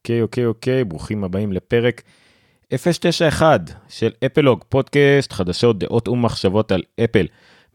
[0.00, 2.02] אוקיי, אוקיי, אוקיי, ברוכים הבאים לפרק
[2.74, 7.26] 091 של אפלוג, פודקאסט, חדשות, דעות ומחשבות על אפל,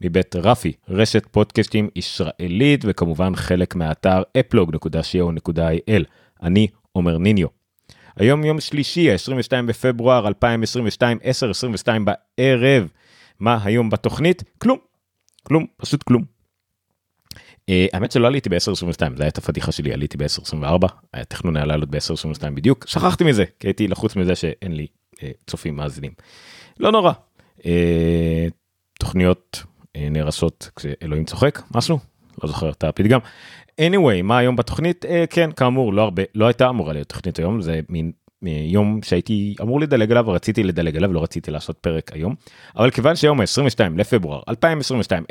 [0.01, 6.03] מבית רפי, רשת פודקאסטים ישראלית, וכמובן חלק מהאתר אפלוג.co.il.
[6.43, 7.47] אני עומר ניניו.
[8.15, 12.87] היום יום שלישי, 22 בפברואר 2022, 10:22 בערב.
[13.39, 14.43] מה היום בתוכנית?
[14.57, 14.77] כלום.
[15.43, 16.34] כלום, פשוט כלום.
[17.69, 21.89] אה, האמת שלא עליתי ב-10.22 זה הייתה הפדיחה שלי עליתי ב-10.24 היה תכנון היה לעלות
[21.89, 24.87] ב-10.22 בדיוק שכחתי מזה כי הייתי לחוץ מזה שאין לי
[25.23, 26.11] אה, צופים מאזינים.
[26.79, 27.11] לא נורא.
[27.65, 28.47] אה,
[28.99, 29.63] תוכניות
[29.97, 31.99] נהרסות כשאלוהים צוחק משהו
[32.43, 33.19] לא זוכר את הפתגם.
[33.81, 37.79] anyway מה היום בתוכנית כן כאמור לא הרבה לא הייתה אמורה להיות תוכנית היום זה
[37.89, 38.11] מין
[38.47, 42.35] יום שהייתי אמור לדלג עליו רציתי לדלג עליו לא רציתי לעשות פרק היום.
[42.77, 45.23] אבל כיוון שיום ה-22 לפברואר 2022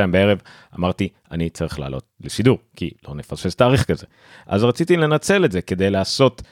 [0.00, 0.38] 10:22 בערב
[0.78, 4.06] אמרתי אני צריך לעלות לשידור כי לא נפספס תאריך כזה.
[4.46, 6.42] אז רציתי לנצל את זה כדי לעשות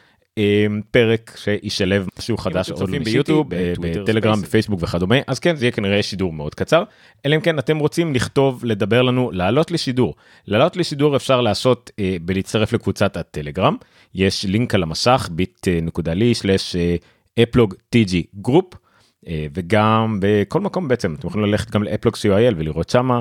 [0.91, 3.47] פרק שישלב משהו חדש עוד ביוטיוב
[3.81, 6.83] בטלגרם בפייסבוק וכדומה אז כן זה יהיה כנראה שידור מאוד קצר
[7.27, 10.15] אלא אם כן אתם רוצים לכתוב לדבר לנו לעלות לשידור
[10.47, 13.77] לעלות לשידור אפשר לעשות אה, בלהצטרף לקבוצת הטלגרם.
[14.15, 18.75] יש לינק על המסך bit.ly/אפלוג tg group
[19.29, 23.21] וגם בכל מקום בעצם אתם יכולים ללכת גם לאפלוג co.il ולראות שמה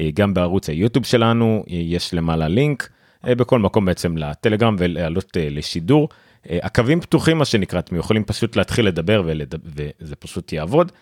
[0.00, 2.88] אה, גם בערוץ היוטיוב שלנו אה, יש למעלה לינק
[3.26, 6.08] אה, בכל מקום בעצם לטלגרם ולעלות לשידור.
[6.48, 10.92] הקווים פתוחים מה שנקרא אתם יכולים פשוט להתחיל לדבר ולדבר, וזה פשוט יעבוד.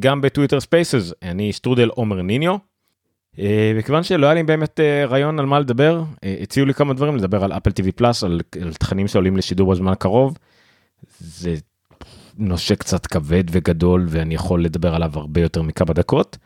[0.00, 2.56] גם בטוויטר Spaces אני שטרודל עומר ניניו
[3.78, 6.94] מכיוון אה, שלא היה לי באמת אה, רעיון על מה לדבר אה, הציעו לי כמה
[6.94, 10.38] דברים לדבר על אפל טיווי פלאס על, על תכנים שעולים לשידור בזמן הקרוב.
[11.18, 11.54] זה
[12.38, 16.38] נושא קצת כבד וגדול ואני יכול לדבר עליו הרבה יותר מכמה דקות.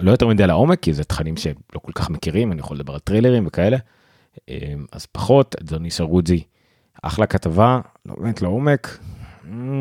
[0.00, 2.98] לא יותר מדי לעומק כי זה תכנים שלא כל כך מכירים אני יכול לדבר על
[2.98, 3.76] טריילרים וכאלה.
[4.92, 6.42] אז פחות אדוני שרודזי
[7.02, 8.98] אחלה כתבה לא באמת לעומק.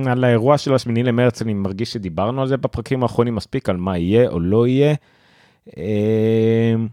[0.08, 3.98] על האירוע של השמיני למרץ אני מרגיש שדיברנו על זה בפרקים האחרונים מספיק על מה
[3.98, 4.95] יהיה או לא יהיה.
[5.77, 6.88] אמ,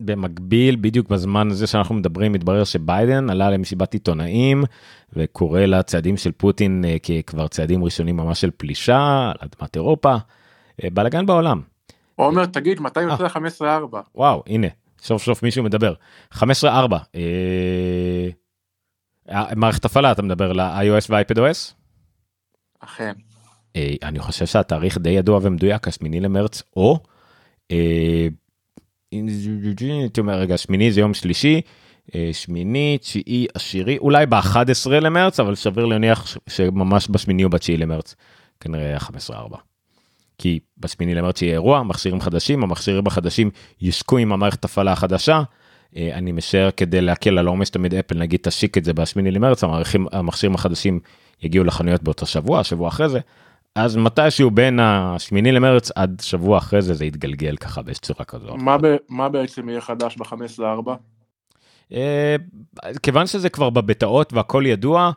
[0.00, 4.64] במקביל בדיוק בזמן הזה שאנחנו מדברים מתברר שביידן עלה למסיבת עיתונאים
[5.12, 10.14] וקורא לצעדים של פוטין אה, ככבר צעדים ראשונים ממש של פלישה על אדמת אירופה.
[10.84, 11.60] אה, בלאגן בעולם.
[12.16, 13.26] עומר תגיד מתי יוצא
[13.60, 13.96] 15-4?
[14.14, 14.66] וואו הנה
[15.04, 15.94] סוף סוף מישהו מדבר
[16.34, 16.40] 15-4.
[19.56, 21.74] מערכת הפעלה אתה מדבר ל-iOS ו-iPad OS?
[22.80, 23.12] אכן.
[23.76, 26.98] אה, אני חושב שהתאריך די ידוע ומדויק השמיני למרץ או
[27.70, 28.28] אה,
[29.12, 31.60] הייתי אומר רגע שמיני זה יום שלישי
[32.14, 38.14] אה, שמיני תשיעי עשירי אולי ב-11 למרץ אבל סביר להניח שממש בשמיני או בתשיעי למרץ
[38.60, 39.58] כנראה 15 4.
[40.38, 43.50] כי בשמיני למרץ יהיה אירוע מכשירים חדשים המכשירים החדשים
[43.80, 45.42] ישקו עם המערכת הפעלה החדשה.
[45.96, 49.64] אני משער כדי להקל על העומס תמיד אפל נגיד תשיק את זה בשמיני למרץ
[50.12, 51.00] המכשירים החדשים
[51.42, 53.20] יגיעו לחנויות באותו שבוע שבוע אחרי זה
[53.74, 58.56] אז מתישהו בין השמיני למרץ עד שבוע אחרי זה זה יתגלגל ככה באיזו צורה כזו.
[58.56, 60.90] מה, ב, מה בעצם יהיה חדש ב-15 ל-4?
[61.92, 62.36] אה,
[63.02, 65.12] כיוון שזה כבר בבטאות והכל ידוע, אה,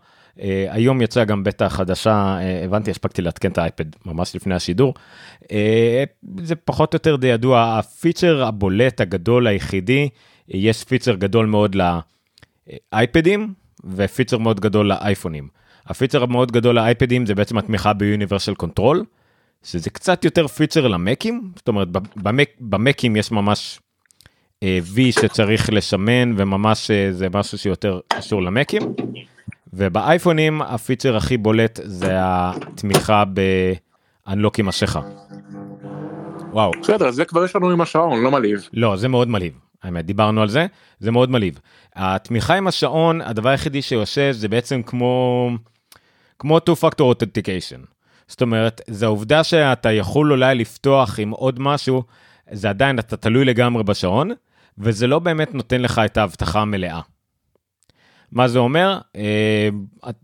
[0.70, 4.94] היום יצאה גם בטא חדשה, אה, הבנתי, הספקתי לעדכן את האייפד ממש לפני השידור.
[6.44, 10.10] זה פחות או יותר די ידוע, הפיצ'ר הבולט הגדול היחידי,
[10.48, 11.76] יש פיצ'ר גדול מאוד
[12.94, 13.54] לאייפדים
[13.84, 15.48] ופיצ'ר מאוד גדול לאייפונים.
[15.88, 19.04] הפיצ'ר המאוד גדול לאייפדים זה בעצם התמיכה ב Universal Control,
[19.64, 23.80] שזה קצת יותר פיצ'ר למקים, זאת אומרת במק, במקים יש ממש
[24.64, 28.82] אה, V שצריך לסמן וממש אה, זה משהו שיותר קשור למקים,
[29.74, 33.24] ובאייפונים הפיצ'ר הכי בולט זה התמיכה
[34.28, 35.02] ב unlock עם מסכה.
[36.52, 36.72] וואו.
[36.82, 38.70] בסדר, זה כבר יש לנו עם השעון, לא מלהיב.
[38.74, 39.54] לא, זה מאוד מלהיב.
[39.84, 40.66] האמת, דיברנו על זה,
[41.00, 41.60] זה מאוד מלהיב.
[41.96, 45.50] התמיכה עם השעון, הדבר היחידי שעושה זה בעצם כמו...
[46.40, 47.86] כמו two factor authentication.
[48.28, 52.04] זאת אומרת, זה העובדה שאתה יכול אולי לפתוח עם עוד משהו,
[52.52, 54.32] זה עדיין, אתה תלוי לגמרי בשעון,
[54.78, 57.02] וזה לא באמת נותן לך את ההבטחה המלאה.
[58.32, 59.00] מה זה אומר?
[59.16, 59.70] אה,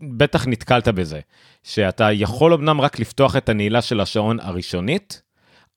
[0.02, 1.20] בטח נתקלת בזה,
[1.62, 5.22] שאתה יכול אמנם רק לפתוח את הנעילה של השעון הראשונית,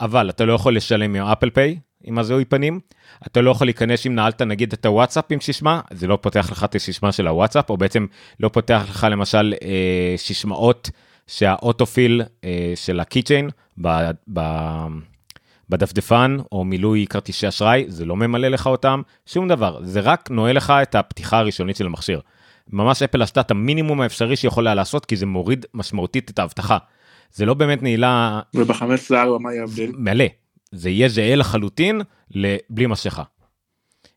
[0.02, 2.80] אבל אתה לא יכול לשלם עם אפל פיי, עם הזיהוי פנים,
[3.28, 6.64] אתה לא יכול להיכנס אם נעלת נגיד את הוואטסאפ עם שישמע, זה לא פותח לך
[6.64, 8.06] את השישמע של הוואטסאפ, או בעצם
[8.40, 10.90] לא פותח לך למשל אה, שישמעות
[11.28, 13.50] שהאוטופיל אה, של הקיצ'יין
[15.70, 20.58] בדפדפן, או מילוי כרטיסי אשראי, זה לא ממלא לך אותם, שום דבר, זה רק נועל
[20.58, 22.22] לך את הפתיחה הראשונית של המכשיר.
[22.70, 26.78] ממש אפל עשתה את המינימום האפשרי שיכולה לעשות, כי זה מוריד משמעותית את האבטחה.
[27.34, 28.40] זה לא באמת נעילה...
[28.54, 29.92] וב-15 מה יהיה הבדל?
[29.98, 30.26] מלא.
[30.72, 33.24] זה יהיה זהה לחלוטין לבלי מסכה.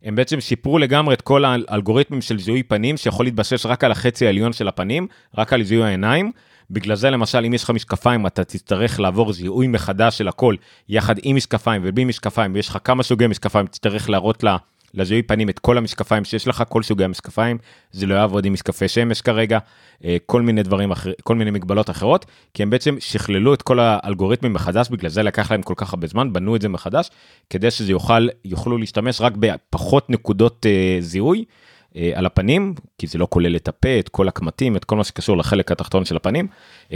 [0.04, 4.26] הם בעצם שיפרו לגמרי את כל האלגוריתמים של זיהוי פנים שיכול להתבסס רק על החצי
[4.26, 5.06] העליון של הפנים,
[5.38, 6.32] רק על זיהוי העיניים.
[6.70, 10.54] בגלל זה למשל אם יש לך משקפיים אתה תצטרך לעבור זיהוי מחדש של הכל
[10.88, 14.56] יחד עם משקפיים ובלי משקפיים ויש לך כמה סוגי משקפיים תצטרך להראות לה
[14.94, 17.58] לזיהוי פנים את כל המשקפיים שיש לך, כל סוגי המשקפיים,
[17.92, 19.58] זה לא יעבוד עם משקפי שמש כרגע,
[20.04, 23.78] אה, כל מיני דברים אחרים, כל מיני מגבלות אחרות, כי הם בעצם שכללו את כל
[23.80, 27.10] האלגוריתמים מחדש, בגלל זה לקח להם כל כך הרבה זמן, בנו את זה מחדש,
[27.50, 31.44] כדי שזה יוכל, יוכלו להשתמש רק בפחות נקודות אה, זיהוי.
[31.96, 35.04] אה, על הפנים, כי זה לא כולל את הפה, את כל הקמטים, את כל מה
[35.04, 36.46] שקשור לחלק התחתון של הפנים,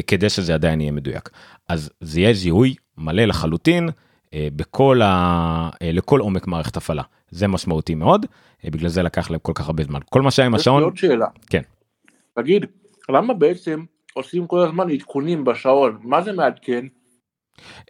[0.07, 1.31] כדי שזה עדיין יהיה מדויק.
[1.69, 3.89] אז זה יהיה זיהוי מלא לחלוטין,
[4.37, 5.71] בכל ה...
[5.83, 7.03] לכל עומק מערכת הפעלה.
[7.31, 8.27] זה משמעותי מאוד,
[8.65, 10.01] אה, בגלל זה לקח להם כל כך הרבה זמן.
[10.11, 10.77] כל מה שהיה עם השעון...
[10.77, 11.27] יש לי עוד שאלה.
[11.51, 11.63] כן.
[12.37, 12.67] תגיד,
[13.09, 13.85] למה בעצם
[14.15, 15.99] עושים כל הזמן עדכונים בשעון?
[16.03, 16.87] מה זה מעדכן?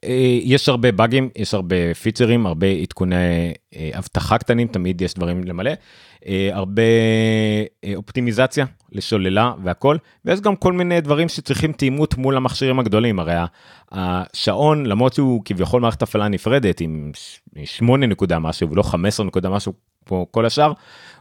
[0.05, 3.17] אה, יש הרבה באגים, יש הרבה פיצרים, הרבה עדכוני
[3.77, 5.71] אה, אבטחה קטנים, תמיד יש דברים למלא,
[6.53, 6.83] הרבה
[7.97, 13.35] אופטימיזציה לשוללה והכל, ויש גם כל מיני דברים שצריכים תאימות מול המכשירים הגדולים, הרי
[13.93, 17.11] השעון, למרות שהוא כביכול מערכת הפעלה נפרדת עם
[17.65, 19.73] 8 נקודה משהו ולא 15 נקודה משהו
[20.07, 20.73] כמו כל השאר,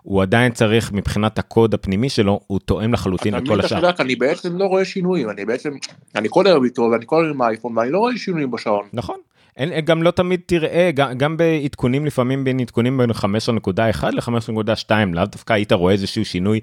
[0.03, 3.77] הוא עדיין צריך מבחינת הקוד הפנימי שלו, הוא תואם לחלוטין לכל השאר.
[3.77, 5.69] יודע, אני בעצם לא רואה שינויים, אני בעצם,
[6.15, 8.87] אני כל היום איתו ואני כל היום עם האייפון ואני לא רואה שינויים בשעון.
[8.93, 9.17] נכון.
[9.57, 15.25] אין, גם לא תמיד תראה, גם, גם בעדכונים לפעמים בין עדכונים בין 15.1 ל-15.2, לאו
[15.25, 16.59] דווקא היית רואה איזשהו שינוי,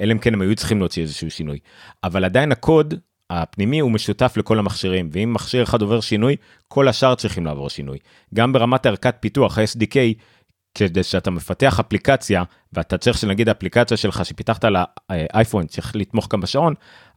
[0.00, 1.58] אלא אם כן הם היו צריכים להוציא איזשהו שינוי.
[2.04, 2.94] אבל עדיין הקוד
[3.30, 6.36] הפנימי הוא משותף לכל המכשירים, ואם מכשיר אחד עובר שינוי,
[6.68, 7.98] כל השאר צריכים לעבור שינוי.
[8.34, 9.96] גם ברמת ערכת פיתוח, ה-SDK,
[10.74, 12.42] כדי שאתה מפתח אפליקציה,
[12.72, 14.76] ואתה צריך שנגיד האפליקציה שלך שפיתחת על
[15.08, 16.74] האייפון צריך לתמוך גם בשעון,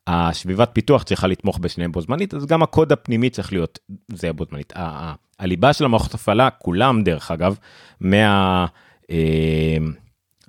[0.07, 4.45] הסביבת פיתוח צריכה לתמוך בשניהם בו זמנית, אז גם הקוד הפנימי צריך להיות זה בו
[4.49, 4.73] זמנית.
[5.39, 7.57] הליבה של המערכות הפעלה, כולם דרך אגב,
[8.01, 8.65] מה...
[9.11, 9.77] אה,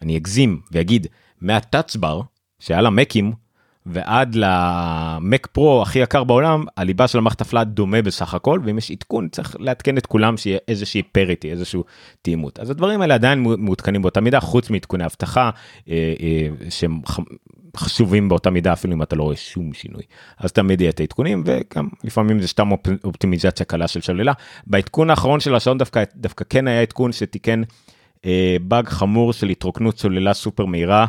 [0.03, 1.07] אני אגזים ואגיד,
[1.41, 2.21] מהטאצבר
[2.59, 3.33] שהיה למקים,
[3.89, 8.91] ועד למק פרו הכי יקר בעולם, הליבה של המערכת הפעלה דומה בסך הכל, ואם יש
[8.91, 11.85] עדכון צריך לעדכן את כולם שיהיה איזושהי פריטי, איזשהו
[12.23, 12.59] תאימות.
[12.59, 15.51] אז הדברים האלה עדיין מעודכנים באותה מידה, חוץ מעדכוני אבטחה,
[15.89, 17.01] אה, אה, שהם
[17.77, 20.03] חשובים באותה מידה אפילו אם אתה לא רואה שום שינוי.
[20.39, 22.71] אז תמיד יהיה את העדכונים, וגם לפעמים זה סתם
[23.05, 24.33] אופטימיזציה קלה של שלילה.
[24.67, 27.63] בעדכון האחרון של השעון דווקא, דווקא כן היה עדכון שתיקן
[28.25, 31.07] אה, באג חמור של התרוקנות סוללה סופר מהירה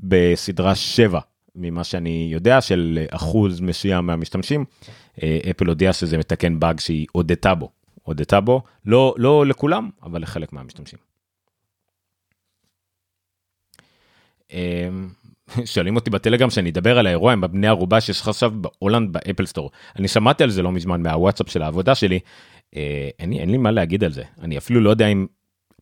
[0.00, 1.20] בסדרה 7.
[1.54, 4.64] ממה שאני יודע של אחוז מסוים מהמשתמשים,
[5.22, 7.70] אה, אפל הודיע שזה מתקן באג שהיא הודתה בו,
[8.02, 10.98] הודתה בו, לא, לא לכולם, אבל לחלק מהמשתמשים.
[14.52, 15.08] אמ,
[15.64, 19.46] שואלים אותי בטלגרם שאני אדבר על האירוע עם בני ערובה שיש לך עכשיו בהולנד באפל
[19.46, 19.70] סטור.
[19.98, 22.20] אני שמעתי על זה לא מזמן מהוואטסאפ של העבודה שלי,
[22.76, 25.26] אה, אין, אין לי מה להגיד על זה, אני אפילו לא יודע אם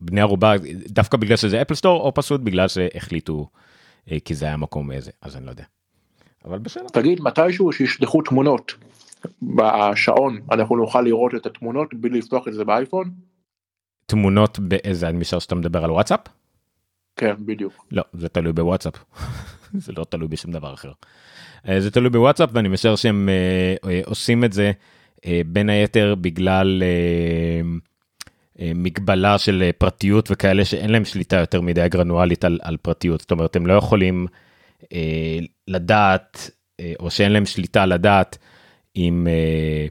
[0.01, 0.53] בני ערובה
[0.87, 3.68] דווקא בגלל שזה אפל סטור או פשוט בגלל שהחליטו אה,
[4.25, 5.63] כי זה היה מקום איזה, אז אני לא יודע.
[6.45, 6.87] אבל בסדר.
[6.93, 8.71] תגיד, מתישהו שישלחו תמונות
[9.41, 13.11] בשעון, אנחנו נוכל לראות את התמונות בלי לפתוח את זה באייפון?
[14.05, 16.19] תמונות באיזה, אני משער שאתה מדבר על וואטסאפ?
[17.15, 17.85] כן, בדיוק.
[17.91, 18.93] לא, זה תלוי בוואטסאפ.
[19.85, 20.91] זה לא תלוי בשום דבר אחר.
[21.67, 23.29] אה, זה תלוי בוואטסאפ ואני משער שהם
[23.89, 24.71] אה, עושים את זה
[25.45, 27.61] בין היתר בגלל אה,
[28.75, 33.31] מגבלה של אה, פרטיות וכאלה שאין להם שליטה יותר מדי גרנואלית על, על פרטיות זאת
[33.31, 34.27] אומרת הם לא יכולים
[34.93, 35.37] אה,
[35.67, 38.37] לדעת אה, או שאין להם שליטה לדעת
[38.95, 39.87] אם אה,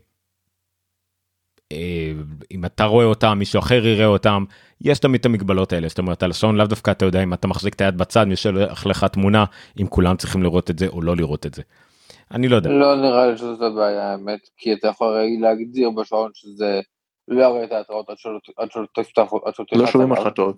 [1.73, 2.13] אה,
[2.51, 4.45] אם אתה רואה אותם מישהו אחר יראה אותם
[4.81, 7.49] יש תמיד את המגבלות האלה זאת אומרת על השעון לאו דווקא אתה יודע אם אתה
[7.49, 9.45] מחזיק את היד בצד מי שולח לך תמונה
[9.81, 11.63] אם כולם צריכים לראות את זה או לא לראות את זה.
[12.31, 12.71] אני לא יודע.
[12.71, 16.81] לא נראה לי שזאת בעיה האמת כי אתה יכול להגדיר בשעון שזה.
[17.29, 18.17] לא יראה את ההתראות עד
[18.71, 20.57] שלא תפתח, עד שלא לא שומעים אותך טוב.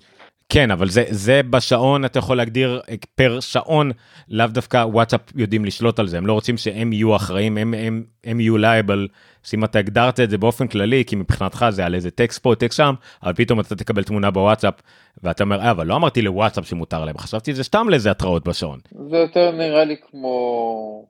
[0.51, 3.91] כן אבל זה זה בשעון אתה יכול להגדיר אה, per שעון
[4.29, 8.05] לאו דווקא וואטסאפ יודעים לשלוט על זה הם לא רוצים שהם יהיו אחראים הם הם
[8.25, 9.09] הם יהיו liable
[9.43, 12.77] שאם אתה הגדרת את זה באופן כללי כי מבחינתך זה על איזה טקסט פה טקסט
[12.77, 14.75] שם אבל פתאום אתה תקבל תמונה בוואטסאפ
[15.23, 18.79] ואתה אומר אה, אבל לא אמרתי לוואטסאפ שמותר להם חשבתי זה סתם לאיזה התראות בשעון.
[19.11, 21.07] זה יותר נראה לי כמו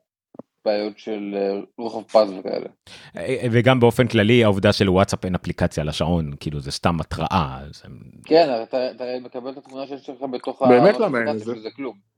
[0.64, 2.66] בעיות של אה, רוחב פס וכאלה.
[3.16, 7.58] אה, וגם באופן כללי העובדה של וואטסאפ אין אפליקציה לשעון כאילו זה סתם התראה.
[7.74, 7.88] זה...
[8.24, 11.44] כן אתה, אתה מקבל את התמונה שיש לך בתוך באמת למה אין זה?
[11.44, 12.10] זה כלום.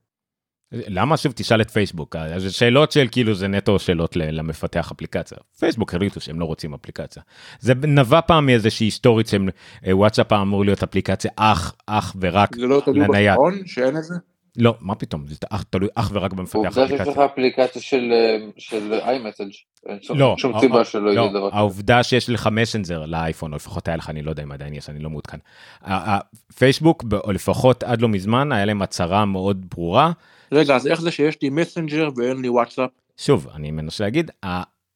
[0.73, 5.93] למה שוב תשאל את פייסבוק זה שאלות של כאילו זה נטו שאלות למפתח אפליקציה פייסבוק
[5.93, 7.23] החליטו שהם לא רוצים אפליקציה
[7.59, 9.49] זה נבע פעם מאיזושהי היסטורית שהם
[9.87, 12.61] אה, וואטסאפ אמור להיות אפליקציה אך אך ורק לנייד.
[12.61, 14.15] זה לא תלוי בשעון שאין את זה?
[14.57, 18.37] לא, מה פתאום, זה אך, תלוי אך ורק במפתח עובדה שיש לך אפליקציה של אה,
[18.57, 19.57] של iMessage.
[19.89, 21.57] אין שום- לא, שום אה, סיבה אה, שלא יהיה לא, דבר כזה.
[21.59, 24.89] העובדה שיש לך מסנג'ר לאייפון, או לפחות היה לך, אני לא יודע אם עדיין יש,
[24.89, 25.37] אני לא מעודכן.
[26.57, 30.11] פייסבוק, או לפחות עד לא מזמן, היה להם הצהרה מאוד ברורה.
[30.51, 32.89] רגע, אז איך זה שיש לי מסנג'ר ואין לי וואטסאפ?
[33.17, 34.31] שוב, אני מנסה להגיד,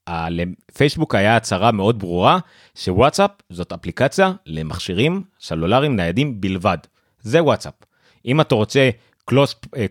[0.10, 2.40] לפייסבוק היה הצהרה מאוד ברורה,
[2.76, 6.78] שוואטסאפ זאת אפליקציה למכשירים סלולריים ניידים בלבד.
[7.22, 7.74] זה וואטסאפ.
[8.26, 8.90] אם אתה רוצה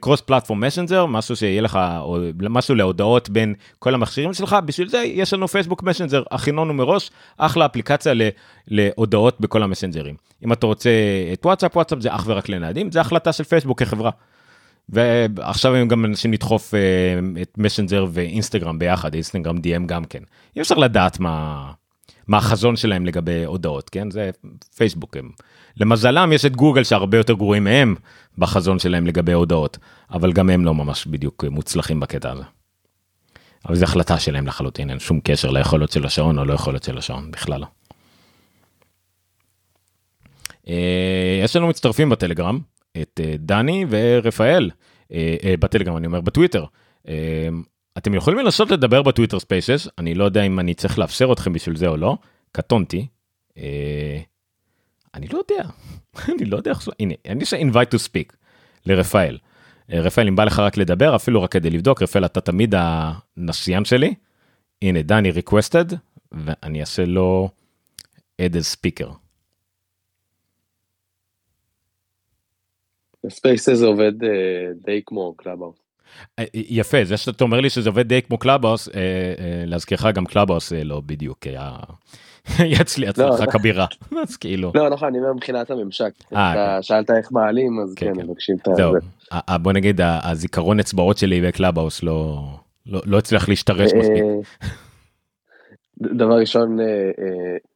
[0.01, 4.99] cross platform messenger, משהו שיהיה לך, או משהו להודעות בין כל המכשירים שלך, בשביל זה
[4.99, 8.29] יש לנו פייסבוק מסנג'ר, הכינונו מראש, אחלה אפליקציה ל-
[8.69, 10.15] להודעות בכל המסנג'רים.
[10.45, 10.91] אם אתה רוצה
[11.33, 14.11] את וואטסאפ, וואטסאפ זה אך ורק לניידים, זה החלטה של פייסבוק כחברה.
[14.89, 16.81] ועכשיו הם גם מנסים לדחוף אה,
[17.43, 20.23] את מסנג'ר ואינסטגרם ביחד, אינסטגרם DM גם כן.
[20.57, 21.71] אי אפשר לדעת מה,
[22.27, 24.11] מה החזון שלהם לגבי הודעות, כן?
[24.11, 24.31] זה
[24.77, 25.17] פייסבוק.
[25.17, 25.31] הם.
[25.77, 27.95] למזלם יש את גוגל שהרבה יותר גרועים מהם
[28.39, 29.79] בחזון שלהם לגבי הודעות,
[30.11, 32.43] אבל גם הם לא ממש בדיוק מוצלחים בקטע הזה.
[33.67, 36.99] אבל זו החלטה שלהם לחלוטין, אין שום קשר ליכולות של השעון או לא יכולות של
[36.99, 37.67] השעון, בכלל לא.
[40.69, 42.59] אה, יש לנו מצטרפים בטלגרם,
[43.03, 44.71] את אה, דני ורפאל,
[45.13, 46.65] אה, בטלגרם אני אומר בטוויטר.
[47.99, 51.77] אתם יכולים לנסות לדבר בטוויטר Spaces, אני לא יודע אם אני צריך לאפשר אתכם בשביל
[51.77, 52.17] זה או לא,
[52.53, 53.07] קטונתי.
[55.17, 55.69] אני לא יודע,
[56.39, 58.37] אני לא יודע זה, הנה, אני עושה invite to speak
[58.87, 59.39] לרפאל.
[59.93, 63.85] אה, רפאל, אם בא לך רק לדבר, אפילו רק כדי לבדוק, רפאל, אתה תמיד הנסיין
[63.85, 64.15] שלי.
[64.83, 65.95] הנה, דני requested,
[66.33, 67.49] ואני אעשה לו
[68.43, 69.11] add as speaker.
[73.31, 74.29] Spaces זה עובד אה,
[74.85, 75.77] די כמו קלאבהאוס.
[76.39, 78.89] אה, יפה, זה שאתה אומר לי שזה עובד די כמו קלאבהאוס,
[79.67, 81.77] להזכירך גם קלאבהאוס אה, לא בדיוק היה,
[82.59, 83.87] היה אצלי הצלחה כבירה,
[84.23, 86.11] אז כאילו, לא נכון אני אומר מבחינת הממשק.
[86.35, 88.27] אה, אתה שאלת איך מעלים אז כן, כן כן.
[88.27, 88.83] מבקשים את זה.
[89.59, 92.43] בוא נגיד הזיכרון אצבעות שלי בקלאבהאוס לא
[92.87, 94.23] לא לא הצליח להשתרש מספיק.
[94.23, 94.69] אה,
[96.03, 96.87] ד- דבר ראשון, אה,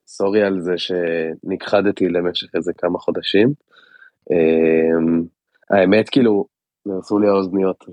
[0.06, 3.52] sorry על זה שנכחדתי למשך איזה כמה חודשים.
[4.30, 6.44] אה, האמת, כאילו,
[6.86, 7.84] נהרסו לי האוזניות,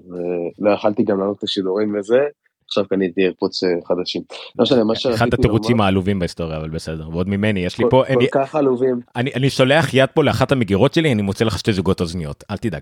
[0.60, 2.19] ולא יכלתי גם לעלות את השידורים וזה,
[2.67, 4.21] עכשיו קניתי AirPods אה, חדשים.
[4.59, 7.86] לא משנה, מה שרציתי אחד לומר, התירוצים העלובים בהיסטוריה אבל בסדר ועוד ממני יש לי
[7.89, 11.74] פה כל כך עלובים, אני שולח יד פה לאחת המגירות שלי אני מוצא לך שתי
[11.74, 12.81] זוגות אוזניות אל תדאג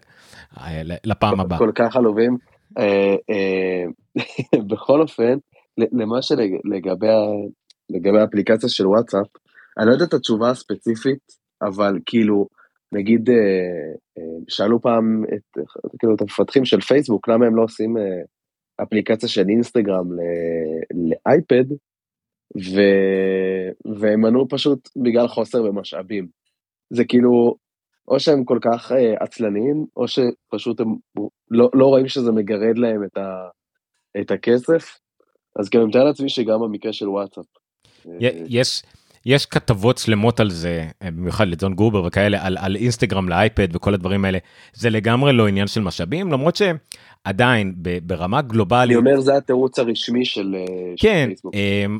[0.57, 1.57] אה, לפעם הבאה.
[1.57, 2.37] כל כך עלובים.
[2.77, 3.85] אה,
[4.69, 5.37] בכל אופן,
[5.77, 7.07] למה שלגבי
[7.89, 9.27] לגבי האפליקציה של וואטסאפ,
[9.77, 11.19] אני לא יודע את התשובה הספציפית,
[11.61, 12.47] אבל כאילו,
[12.91, 13.29] נגיד,
[14.47, 15.57] שאלו פעם את,
[15.99, 17.97] כאילו, את המפתחים של פייסבוק, למה הם לא עושים
[18.83, 20.09] אפליקציה של אינסטגרם
[20.93, 21.65] לאייפד,
[22.57, 22.81] ו...
[23.99, 26.27] והם ענו פשוט בגלל חוסר במשאבים.
[26.89, 27.55] זה כאילו,
[28.07, 30.95] או שהם כל כך אה, עצלניים, או שפשוט הם
[31.51, 33.47] לא, לא רואים שזה מגרד להם את, ה,
[34.21, 34.99] את הכסף.
[35.59, 37.45] אז כאילו, אני מתאר לעצמי שגם במקרה של וואטסאפ.
[38.19, 38.83] י- יש
[39.25, 43.93] יש כתבות שלמות על זה אה, במיוחד לג'ון גובר וכאלה על, על אינסטגרם לאייפד וכל
[43.93, 44.37] הדברים האלה
[44.73, 46.55] זה לגמרי לא עניין של משאבים למרות
[47.25, 51.53] שעדיין ב- ברמה אני גלובלית אומר, זה התירוץ הרשמי של, אה, כן פייסבוק.
[51.55, 51.99] אמ,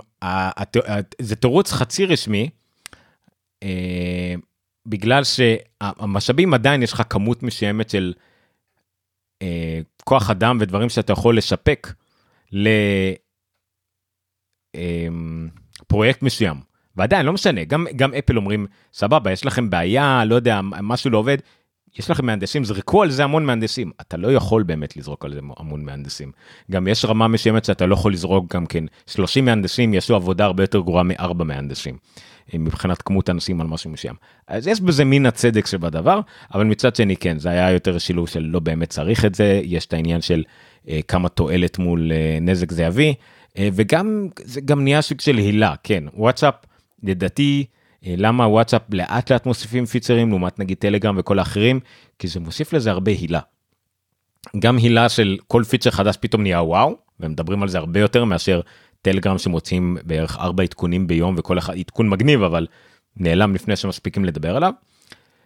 [1.22, 2.50] זה תירוץ חצי רשמי.
[3.64, 4.36] אה,
[4.86, 8.14] בגלל שהמשאבים עדיין יש לך כמות מסוימת של
[9.42, 11.94] אה, כוח אדם ודברים שאתה יכול לשפק
[15.84, 16.58] לפרויקט מסוים.
[16.96, 21.18] ועדיין לא משנה גם גם אפל אומרים סבבה יש לכם בעיה לא יודע משהו לא
[21.18, 21.38] עובד.
[22.00, 23.92] יש לכם מהנדסים זרקו על זה המון מהנדסים.
[24.02, 26.32] אתה לא יכול באמת לזרוק על זה המון מהנדסים.
[26.72, 28.84] גם יש רמה מסוימת שאתה לא יכול לזרוק גם כן.
[29.08, 31.98] 30 מהנדסים יעשו עבודה הרבה יותר גרועה מארבע מהנדסים
[32.54, 34.16] אה, מבחינת כמות אנשים על משהו מסוים.
[34.48, 36.20] אז יש בזה מן הצדק שבדבר
[36.54, 39.62] אבל מצד שני כן זה היה יותר שילוב של לא באמת צריך את זה.
[39.64, 40.44] יש את העניין של
[40.90, 43.14] אה, כמה תועלת מול אה, נזק זה יביא.
[43.58, 46.04] אה, וגם זה גם נהיה סוג של הילה כן.
[46.14, 46.56] וואטסאפ
[47.04, 47.66] לדעתי
[48.06, 51.80] למה וואטסאפ לאט לאט מוסיפים פיצרים לעומת נגיד טלגרם וכל האחרים
[52.20, 53.40] כי זה מוסיף לזה הרבה הילה.
[54.60, 58.62] גם הילה של כל פיצ'ר חדש פתאום נהיה וואו ומדברים על זה הרבה יותר מאשר
[59.02, 62.68] טלגרם שמוצאים בערך ארבע עדכונים ביום וכל אחד עדכון מגניב אבל
[63.18, 64.74] נעלם לפני שמספיקים לדבר עליו.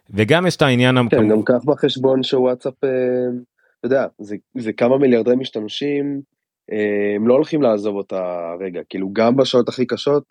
[0.09, 1.29] וגם יש את העניין כן, המקומי.
[1.29, 2.89] גם קח בחשבון שוואטסאפ, אה,
[3.79, 6.21] אתה יודע, זה, זה כמה מיליארדי משתמשים,
[6.71, 10.23] אה, הם לא הולכים לעזוב אותה רגע, כאילו גם בשעות הכי קשות,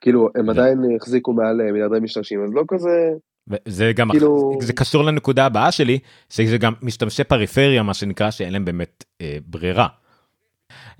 [0.00, 0.50] כאילו הם כן.
[0.50, 3.08] עדיין החזיקו מעל אה, מיליארדי משתמשים, אז לא כזה,
[3.48, 5.98] וזה גם כאילו- זה קשור לנקודה הבאה שלי
[6.30, 9.86] שזה גם משתמשי פריפריה מה שנקרא שאין להם באמת אה, ברירה.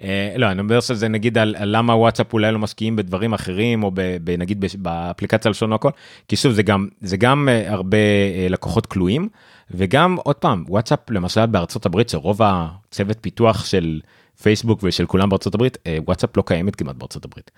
[0.03, 3.83] אה, לא, אני אומר שזה נגיד על, על למה וואטסאפ אולי לא משקיעים בדברים אחרים
[3.83, 5.91] או ב, ב, נגיד בש- באפליקציה לשון הכל,
[6.29, 7.97] כי שוב זה גם זה גם אה, הרבה
[8.35, 9.29] אה, לקוחות כלואים
[9.71, 14.01] וגם עוד פעם וואטסאפ למשל בארצות הברית שרוב הצוות פיתוח של
[14.43, 17.51] פייסבוק ושל כולם בארצות הברית אה, וואטסאפ לא קיימת כמעט בארצות הברית.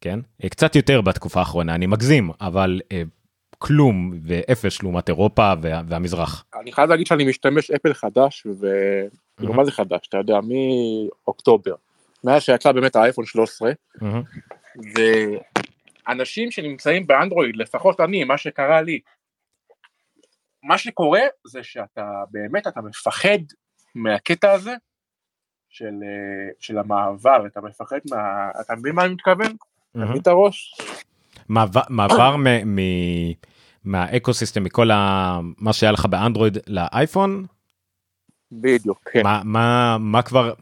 [0.00, 3.02] כן אה, קצת יותר בתקופה האחרונה אני מגזים אבל אה,
[3.58, 6.44] כלום ואפס לעומת אירופה וה, והמזרח.
[6.60, 9.56] אני חייב להגיד שאני משתמש אפל חדש, וכאילו Mhm.
[9.56, 11.74] מה זה חדש, אתה יודע, מאוקטובר.
[12.24, 14.22] מאז שיצא באמת האייפון 13, מהמם.
[16.06, 19.00] ואנשים שנמצאים באנדרואיד, לפחות אני, מה שקרה לי,
[20.62, 23.38] מה שקורה זה שאתה באמת, אתה מפחד
[23.94, 24.74] מהקטע הזה
[25.70, 28.50] של, אה, של המעבר, אתה מפחד מה...
[28.60, 29.56] אתה מבין מה אני מתכוון?
[29.96, 30.04] אתה.
[30.04, 30.74] מבין את הראש?
[31.48, 31.80] מעבר,
[33.84, 37.44] מהאקו סיסטם מכל ה, מה שהיה לך באנדרואיד לאייפון
[38.52, 39.22] בדיוק, כן.
[39.22, 40.52] מה מה מה כבר.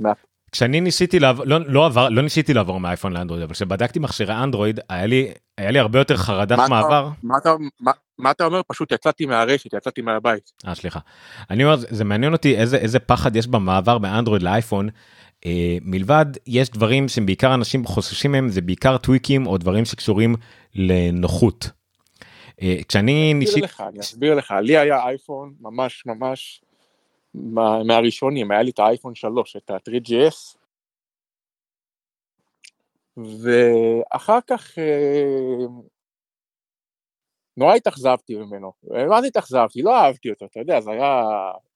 [0.00, 0.12] מה?
[0.52, 4.80] כשאני ניסיתי לעבור לא לא עבר לא ניסיתי לעבור מאייפון לאנדרואיד אבל כשבדקתי מכשירי אנדרואיד
[4.88, 5.28] היה לי
[5.58, 7.08] היה לי הרבה יותר חרדת מה אתה- מעבר.
[7.22, 8.60] מה אתה, מה, מה אתה אומר?
[8.68, 10.52] פשוט יצאתי מהרשת, יצאתי מהבית.
[10.66, 11.00] אה סליחה.
[11.50, 14.88] אני אומר זה מעניין אותי איזה איזה פחד יש במעבר מאנדרואיד לאייפון.
[15.46, 20.34] אה, מלבד יש דברים שבעיקר אנשים חוששים מהם זה בעיקר טוויקים או דברים שקשורים
[20.74, 21.70] לנוחות.
[22.62, 26.62] אה, כשאני אני ניסיתי אסביר לך, אני אסביר לך, לי היה אייפון ממש ממש
[27.34, 30.56] מה- מהראשונים, היה לי את האייפון 3, את ה-3GS,
[33.16, 35.66] ואחר כך אה,
[37.56, 38.72] נורא התאכזבתי ממנו,
[39.08, 39.82] מה זה התאכזבתי?
[39.82, 41.22] לא אהבתי אותו, אתה יודע, זה היה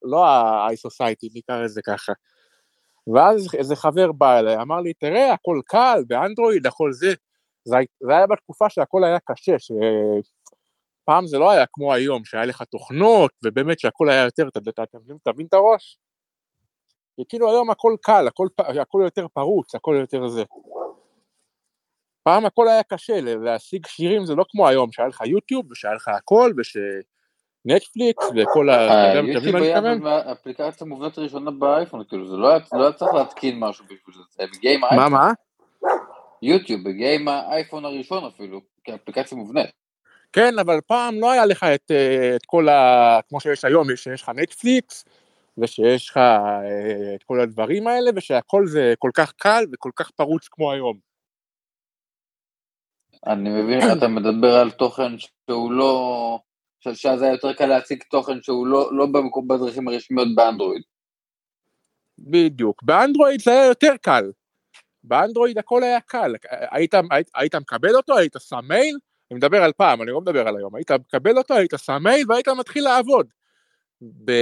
[0.02, 2.12] לא ה-high society, נקרא לזה ככה.
[3.14, 7.14] ואז איזה חבר בא אליי, אמר לי, תראה, הכל קל, באנדרואיד, הכל זה.
[7.64, 9.72] זה, זה היה בתקופה שהכל היה קשה, ש...
[11.04, 14.60] פעם זה לא היה כמו היום, שהיה לך תוכנות, ובאמת שהכל היה יותר, אתה
[14.98, 15.98] מבין- את הראש?
[17.20, 20.44] וכאילו היום הכל קל, הכל, הכל יותר פרוץ, הכל יותר זה.
[22.22, 26.08] פעם הכל היה קשה, להשיג שירים זה לא כמו היום, שהיה לך יוטיוב, ושהיה לך
[26.08, 26.52] הכל,
[27.66, 29.12] ושנטפליקס, וכל ה...
[29.22, 29.80] מבין יוטיוב היה?
[30.04, 34.22] האפליקציה המובנית הראשונה באייפון, כאילו זה לא היה לא היה צריך להתקין משהו בשביל זה,
[34.30, 35.32] זה הגיע עם מה, האייפון, מה?
[36.42, 39.70] יוטיוב הגיע עם האייפון הראשון אפילו, כאפליקציה מובנית.
[40.32, 43.18] כן, אבל פעם לא היה לך את, אה, את כל ה...
[43.28, 45.04] כמו שיש היום, יש- שיש לך נטפליקס,
[45.58, 50.48] ושיש לך אה, את כל הדברים האלה, ושהכל זה כל כך קל וכל כך פרוץ
[50.50, 50.98] כמו היום.
[53.26, 56.38] אני מבין שאתה מדבר על תוכן שהוא לא...
[56.80, 60.82] ש- שאז היה יותר קל להציג תוכן שהוא לא, לא במקום בדרכים הרשמיות באנדרואיד.
[62.18, 62.82] בדיוק.
[62.82, 64.30] באנדרואיד זה היה יותר קל.
[65.04, 66.34] באנדרואיד הכל היה קל.
[66.50, 68.98] היית, היית, היית מקבל אותו, היית שם מייל,
[69.30, 70.74] אני מדבר על פעם, אני לא מדבר על היום.
[70.74, 73.26] היית מקבל אותו, היית שם מייל והיית מתחיל לעבוד.
[74.24, 74.32] ב...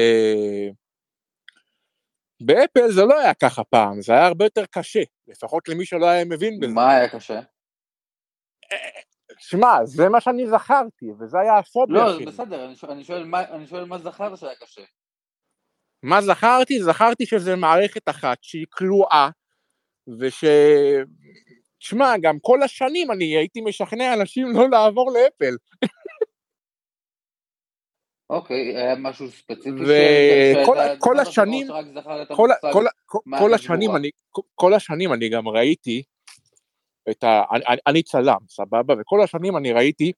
[2.41, 6.25] באפל זה לא היה ככה פעם, זה היה הרבה יותר קשה, לפחות למי שלא היה
[6.25, 6.73] מבין בזה.
[6.73, 7.41] מה היה קשה?
[9.39, 12.25] שמע, זה מה שאני זכרתי, וזה היה הפוביה לא, שלי.
[12.25, 14.83] זה בסדר, אני שואל, אני שואל מה, אני שואל מה זכרת שהיה קשה.
[16.03, 16.83] מה זכרתי?
[16.83, 19.29] זכרתי שזה מערכת אחת שהיא כלואה,
[20.21, 20.45] וש...
[21.79, 25.55] תשמע, גם כל השנים אני הייתי משכנע אנשים לא לעבור לאפל.
[28.31, 31.69] אוקיי, היה משהו ספציפי וכל- זכרת השנים-
[33.39, 33.97] כל, השנים?
[33.97, 34.11] אני,
[34.55, 36.03] כל השנים אני גם ראיתי
[37.11, 37.43] את ה...
[37.53, 38.95] אני, אני- צלם, סבבה?
[39.01, 40.13] וכל השנים אני ראיתי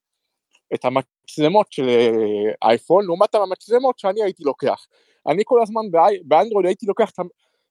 [0.73, 4.85] את המצלמות של אה, אייפון לעומת המצלמות שאני הייתי לוקח.
[5.27, 7.11] אני כל הזמן באי- באנדרואיד הייתי לוקח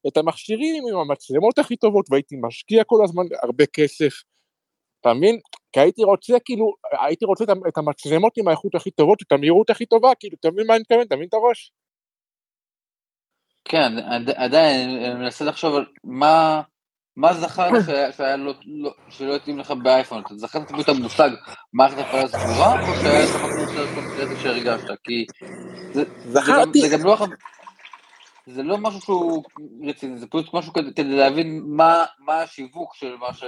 [0.09, 4.23] את המכשירים עם המצלמות הכי טובות והייתי משקיע כל הזמן הרבה כסף.
[5.01, 5.39] אתה מבין?
[5.73, 9.87] כי הייתי רוצה כאילו, הייתי רוצה את המצלמות עם האיכות הכי טובות, את המהירות הכי
[9.87, 11.03] טובה, כאילו, אתה מבין מה אני מתכוון?
[11.03, 11.73] אתה מבין את הראש?
[13.65, 16.63] כן, עד- עדיין, אני מנסה לחשוב על מה,
[17.17, 17.73] מה זכרת
[18.17, 21.31] שהיה, לא, לא, שלא התאים לך באייפון, אתה זכרת בדיוק את המושג
[21.73, 25.27] מערכת הפעלה סגורה, או שהיה לך יותר קונקרטי שהרגשת, כי
[25.93, 27.17] זה, גם, זכרתי, זה גם לא,
[28.47, 29.45] זה לא משהו שהוא
[29.89, 33.45] רציני, זה פשוט משהו כדי, כדי להבין מה, מה השיווק של מה ש...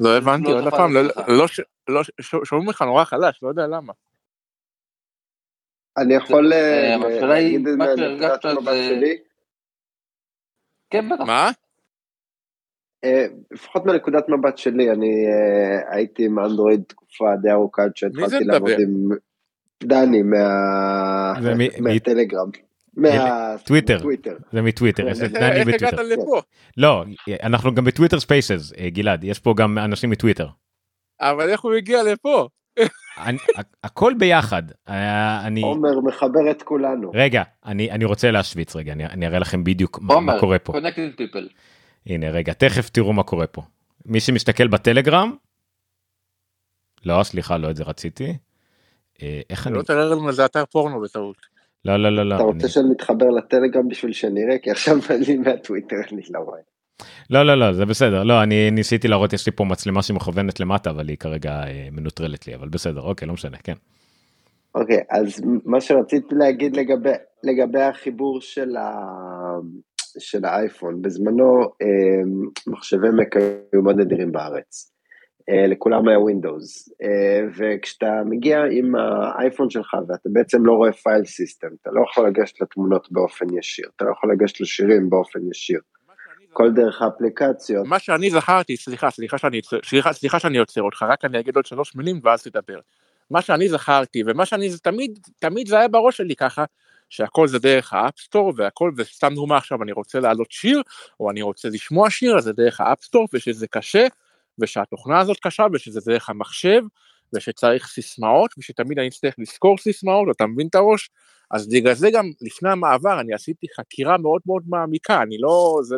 [0.00, 1.28] לא הבנתי, עוד פעם, לא- אצלך.
[1.28, 3.92] לא ש- לא שומעים לך נורא חלש, לא יודע למה.
[5.98, 9.18] אני יכול אה, אה, להגיד את זה שהרגשת מנקודת מבט שלי?
[10.90, 11.24] כן, בטח.
[11.26, 11.50] מה?
[13.04, 18.44] אה, לפחות מנקודת מבט שלי, אני אה, הייתי עם אנדרואיד תקופה די ארוכה עד שהתחלתי
[18.44, 18.70] לעבוד?
[18.70, 19.08] עם
[19.82, 20.22] דני
[21.80, 22.50] מהטלגרם.
[23.64, 23.98] טוויטר.
[23.98, 24.36] טוויטר.
[24.52, 26.40] זה מטוויטר יש את דני איך הגעת לפה?
[26.76, 27.04] לא
[27.42, 30.48] אנחנו גם בטוויטר Spaces גלעד יש פה גם אנשים מטוויטר.
[31.20, 32.48] אבל איך הוא הגיע לפה?
[33.18, 33.38] אני,
[33.84, 34.62] הכל ביחד.
[34.88, 35.62] אה, אני...
[35.62, 37.10] עומר מחבר את כולנו.
[37.14, 40.72] רגע, אני, אני רוצה להשוויץ רגע, אני, אני אראה לכם בדיוק מה, מה קורה פה.
[40.72, 41.52] connected people.
[42.08, 43.62] הנה, רגע, תכף תראו מה קורה פה.
[44.06, 45.32] מי שמסתכל בטלגרם,
[47.04, 48.36] לא, סליחה, לא את זה רציתי.
[49.22, 49.76] אה, איך אני...
[49.76, 51.36] לא תראה לנו איזה אתר פורנו בטעות.
[51.84, 52.34] לא, לא, לא, לא.
[52.34, 54.58] אתה רוצה אני- שנתחבר לטלגרם בשביל שנראה?
[54.62, 56.60] כי עכשיו אני מהטוויטר אני לא רואה.
[57.30, 58.22] לא, לא, לא, זה בסדר.
[58.24, 62.46] לא, אני ניסיתי להראות, יש לי פה מצלמה שמכוונת למטה, אבל היא כרגע אה, מנוטרלת
[62.46, 63.74] לי, אבל בסדר, אוקיי, לא משנה, כן.
[64.74, 67.12] אוקיי, אז מה שרציתי להגיד לגבי,
[67.44, 68.92] לגבי החיבור של, ה,
[70.18, 72.22] של האייפון, בזמנו אה,
[72.66, 74.92] מחשבי מק היו מאוד נדירים בארץ.
[75.50, 81.24] אה, לכולם היה ווינדוס, אה, וכשאתה מגיע עם האייפון שלך ואתה בעצם לא רואה file
[81.24, 85.80] system, אתה לא יכול לגשת לתמונות באופן ישיר, אתה לא יכול לגשת לשירים באופן ישיר,
[86.52, 87.86] כל דרך האפליקציות.
[87.86, 91.66] מה שאני זכרתי, סליחה, סליחה שאני, סליחה, סליחה שאני עוצר אותך, רק אני אגיד עוד
[91.66, 92.78] שלוש מילים ואז תדבר.
[93.30, 96.64] מה שאני זכרתי, ומה שאני, תמיד, תמיד זה היה בראש שלי ככה,
[97.10, 100.82] שהכל זה דרך ה App Store, והכל, וסתם דוגמה עכשיו, אני רוצה להעלות שיר,
[101.20, 104.06] או אני רוצה לשמוע שיר, אז זה דרך ה App Store, ושזה קשה,
[104.58, 106.82] ושהתוכנה הזאת קשה, ושזה דרך המחשב,
[107.34, 111.10] ושצריך סיסמאות, ושתמיד אני אצטרך לזכור סיסמאות, אתה מבין את הראש?
[111.50, 115.96] אז בגלל זה גם לפני המעבר אני עשיתי חקירה מאוד מאוד מעמיקה, אני לא, זה,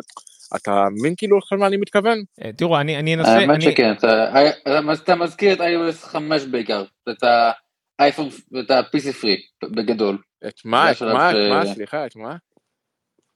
[0.55, 2.23] אתה מבין כאילו למה אני מתכוון?
[2.45, 4.33] אה, תראו, אני אני אנסה, האמת אני- שכן, אתה-
[5.03, 6.83] אתה מזכיר את iOS 5 בעיקר,
[7.95, 10.17] את האייפון, את ה-PC פרי בגדול.
[10.47, 12.35] את מה, את מה, את מה, סליחה, את מה?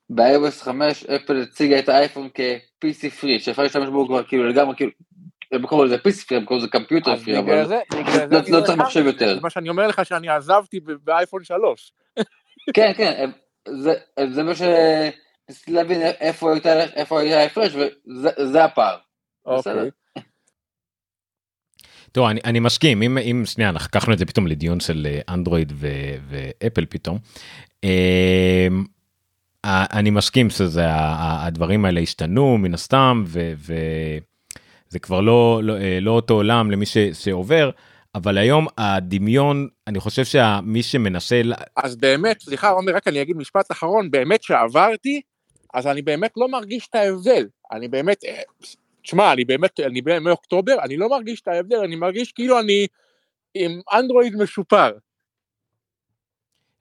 [0.09, 4.91] ב-iOS 5 אפל הציגה את האייפון כ-PC פרי, שאפשר להשתמש בו כבר כאילו לגמרי כאילו,
[5.51, 7.61] הם קוראים לזה PC פרי, הם קוראים לזה קמפיוטר פרי, אבל
[8.31, 9.39] לא- לא צריך הכנתי מחשב יותר.
[9.41, 11.91] מה שאני אומר לך שאני עזבתי באייפון 3.
[12.75, 13.29] כן כן,
[13.69, 14.61] זה- מה ש...
[15.49, 18.97] ניסיתי להבין איפה הייתה ההפרש וזה הפער.
[19.45, 19.89] אוקיי.
[22.15, 25.33] תראו, אני, אני מסכים, אם, אם שנייה, אנחנו לקחנו את זה פתאום לדיון של אה,
[25.33, 27.17] אנדרואיד ו- ואפל פתאום.
[27.83, 28.67] אה,
[29.65, 35.99] אה, אני מסכים שזה, הדברים האלה השתנו מן הסתם, ו- וזה כבר לא, לא, אה,
[36.01, 37.69] לא אותו עולם למי ש, שעובר,
[38.15, 41.41] אבל היום הדמיון, אני חושב שמי שמנסה,
[41.75, 45.21] אז באמת, סליחה עומר, רק אני אגיד משפט אחרון, באמת שעברתי,
[45.73, 47.47] אז אני באמת לא מרגיש את ההבדל.
[47.71, 48.41] אני באמת, אה,
[49.05, 52.87] תשמע, אני באמת, אני מאוקטובר, אני לא מרגיש את ההבדל, אני מרגיש כאילו אני
[53.53, 54.91] עם אנדרואיד משופר.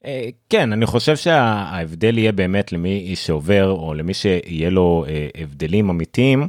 [0.05, 5.91] אה, כן, אני חושב שההבדל יהיה באמת למי שעובר, או למי שיהיה לו אה, הבדלים
[5.91, 6.49] אמיתיים,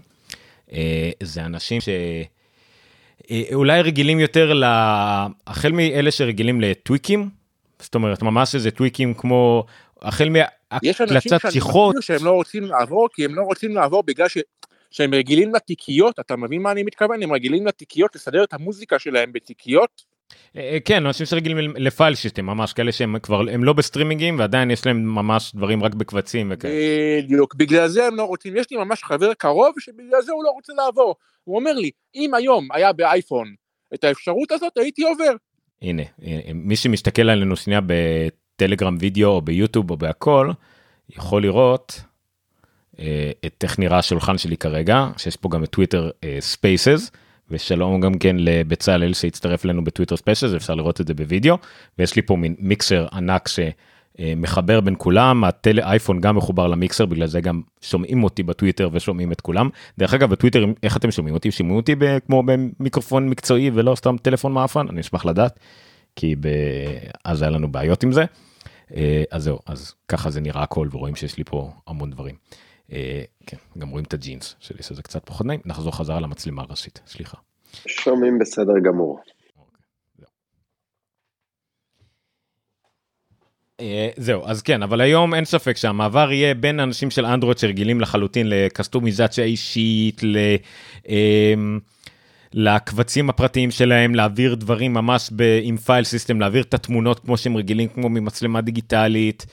[0.72, 1.82] אה, זה אנשים
[3.32, 4.64] שאולי רגילים יותר, ל...
[5.48, 7.30] החל מאלה שרגילים לטוויקים,
[7.80, 9.66] זאת אומרת, ממש איזה טוויקים כמו,
[10.02, 10.30] החל
[10.84, 14.04] יש אנשים מהקלצת שאני שיחות, מכיר שהם לא רוצים לעבור, כי הם לא רוצים לעבור
[14.04, 14.38] בגלל ש...
[14.96, 17.24] שהם רגילים לתיקיות, אתה מבין מה אני מתכוון?
[17.24, 20.02] הם רגילים לתיקיות, לסדר את המוזיקה שלהם בתיקיות.
[20.58, 24.86] אה, כן, אנשים שרגילים לפייל שיסטם, ממש כאלה שהם כבר, הם לא בסטרימינגים ועדיין יש
[24.86, 26.74] להם ממש דברים רק בקבצים וכאלה.
[27.24, 30.50] בדיוק, בגלל זה הם לא רוצים, יש לי ממש חבר קרוב שבגלל זה הוא לא
[30.50, 31.16] רוצה לעבור.
[31.44, 33.54] הוא אומר לי, אם היום היה באייפון
[33.94, 35.36] את האפשרות הזאת, הייתי עובר.
[35.82, 40.52] הנה, אה, מי שמסתכל עלינו שנייה בטלגרם וידאו או ביוטיוב או בהכל,
[41.10, 42.15] יכול לראות אה,
[43.46, 47.12] את איך נראה השולחן שלי כרגע, שיש פה גם את טוויטר Spaces,
[47.52, 51.58] ושלום גם כן לבצלאל שהצטרף אלינו בטוויטר Spaces, אפשר לראות את זה בווידאו,
[52.00, 57.28] ויש לי פה מין מיקסר ענק שמחבר בין כולם, הטל אייפון גם מחובר למיקסר, בגלל
[57.28, 59.70] זה גם שומעים אותי בטוויטר ושומעים את כולם.
[59.98, 61.52] דרך אגב, בטוויטר, איך אתם שומעים אותי?
[61.52, 64.88] שומעים אותי כמו במיקרופון מקצועי ולא סתם טלפון מעפן?
[64.90, 65.60] אני אשמח לדעת,
[66.16, 66.48] כי ב...
[67.26, 68.26] אז היה לנו בעיות עם זה.
[68.96, 72.36] אה, אז זהו, אז ככה זה נראה הכל ורואים שיש לי פה המון דברים.
[72.92, 77.02] אה, כן, גם רואים את הג'ינס שלי שזה קצת פחות נעים, נחזור חזרה למצלמה הראשית,
[77.08, 77.38] סליחה.
[77.88, 79.20] שומעים בסדר גמור.
[83.80, 88.02] אה, זהו, אז כן, אבל היום אין ספק שהמעבר יהיה בין אנשים של אנדרואיד שרגילים
[88.02, 90.38] לחלוטין לקסטומיזציה אישית, ל...
[91.10, 91.80] אמ,
[92.54, 95.60] לקבצים הפרטיים שלהם, להעביר דברים ממש ב...
[95.64, 99.46] עם file system, להעביר את התמונות כמו שהם רגילים, כמו ממצלמה דיגיטלית.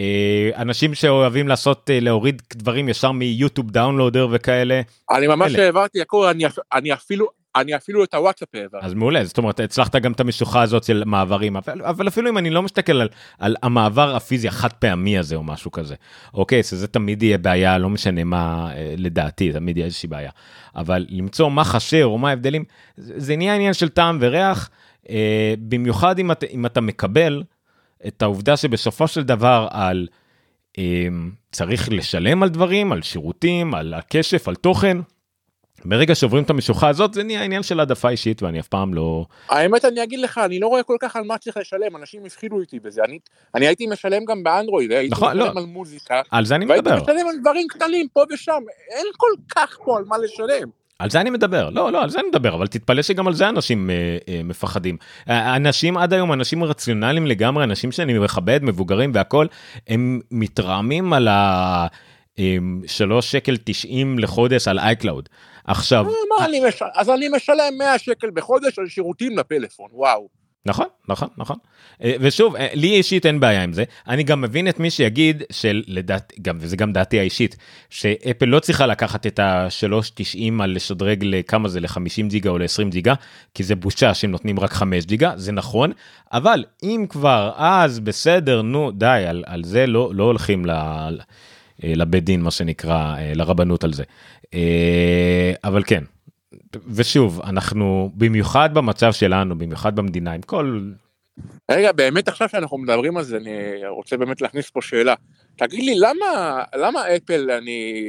[0.00, 5.64] אה, אנשים שאוהבים לעשות, אה, להוריד דברים ישר מיוטיוב downloader וכאלה, אני ממש אלה.
[5.64, 8.86] העברתי הכל, אני, אני אפילו, אני אפילו את הוואטסאפ העברתי.
[8.86, 12.38] אז מעולה, זאת אומרת, הצלחת גם את המשוכה הזאת של מעברים, אבל, אבל אפילו אם
[12.38, 13.08] אני לא מסתכל על,
[13.38, 15.94] על המעבר הפיזי החד פעמי הזה או משהו כזה,
[16.34, 20.30] אוקיי, שזה תמיד יהיה בעיה, לא משנה מה, אה, לדעתי, תמיד יהיה איזושהי בעיה.
[20.76, 22.64] אבל למצוא מה חשר או מה ההבדלים,
[22.96, 24.70] זה, זה נהיה עניין של טעם וריח,
[25.10, 27.42] אה, במיוחד אם, את, אם אתה מקבל
[28.06, 30.06] את העובדה שבסופו של דבר על,
[30.78, 31.08] אה,
[31.52, 34.98] צריך לשלם על דברים, על שירותים, על הכשף, על תוכן.
[35.84, 39.26] ברגע שעוברים את המשוכה הזאת זה נהיה עניין של העדפה אישית ואני אף פעם לא
[39.48, 42.60] האמת אני אגיד לך אני לא רואה כל כך על מה צריך לשלם אנשים הפחידו
[42.60, 43.18] איתי בזה אני
[43.54, 45.60] אני הייתי משלם גם באנדרואיד הייתי נכון, משלם לא.
[45.60, 49.32] על מוזיקה על זה אני והייתי מדבר משלם על דברים קטנים פה ושם אין כל
[49.54, 50.79] כך פה על מה לשלם.
[51.00, 51.70] על זה אני מדבר.
[51.70, 54.96] לא לא על זה אני מדבר אבל תתפלא שגם על זה אנשים אה, אה, מפחדים.
[55.28, 59.46] אה, אנשים עד היום אנשים רציונליים לגמרי אנשים שאני מכבד מבוגרים והכל
[59.88, 61.86] הם מתרעמים על ה...
[62.38, 65.28] אה, שלוש שקל 90 לחודש על iCloud
[65.64, 70.39] עכשיו אה, מה אני משלם אז אני משלם 100 שקל בחודש על שירותים לפלאפון וואו.
[70.66, 71.56] נכון נכון נכון.
[72.04, 73.84] אה, ושוב אה, לי אישית אין בעיה עם זה.
[74.08, 77.56] אני גם מבין את מי שיגיד שלדעת גם וזה גם דעתי האישית
[77.90, 83.14] שאפל לא צריכה לקחת את ה-3.90 על לשדרג לכמה זה ל-50 ג'יגה או ל-20 ג'יגה
[83.54, 85.92] כי זה בושה שהם נותנים רק 5 ג'יגה זה נכון.
[86.32, 90.70] אבל אם כבר אז בסדר נו די על, על זה לא לא הולכים ל...
[90.70, 94.04] אה, לבית דין מה שנקרא לרבנות על זה.
[95.64, 96.04] אבל כן
[96.94, 100.90] ושוב אנחנו במיוחד במצב שלנו במיוחד במדינה עם כל
[101.70, 103.50] רגע באמת עכשיו שאנחנו מדברים על זה אני
[103.88, 105.14] רוצה באמת להכניס פה שאלה
[105.56, 108.04] תגיד לי למה למה אפל אני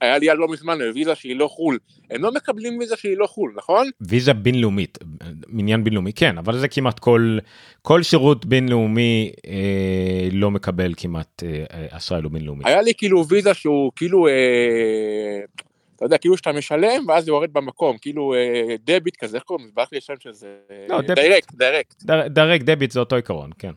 [0.00, 1.78] היה לי עד לא מזמן ויזה שהיא לא חול
[2.10, 3.90] הם לא מקבלים ויזה שהיא לא חול נכון?
[4.00, 4.98] ויזה בינלאומית
[5.48, 7.38] מניין בינלאומי כן אבל זה כמעט כל
[7.82, 12.64] כל שירות בינלאומי אה, לא מקבל כמעט אה, אשראי לא בינלאומי.
[12.66, 14.32] היה לי כאילו ויזה שהוא כאילו אה,
[16.00, 17.98] אתה יודע כאילו שאתה משלם ואז זה יורד במקום.
[17.98, 19.72] כאילו אה, debit כזה איך קוראים לזה?
[19.74, 20.56] ברח לי השם של זה.
[20.88, 21.00] לא.
[21.00, 22.02] direct direct.
[22.26, 23.72] direct debit זה אותו עיקרון כן.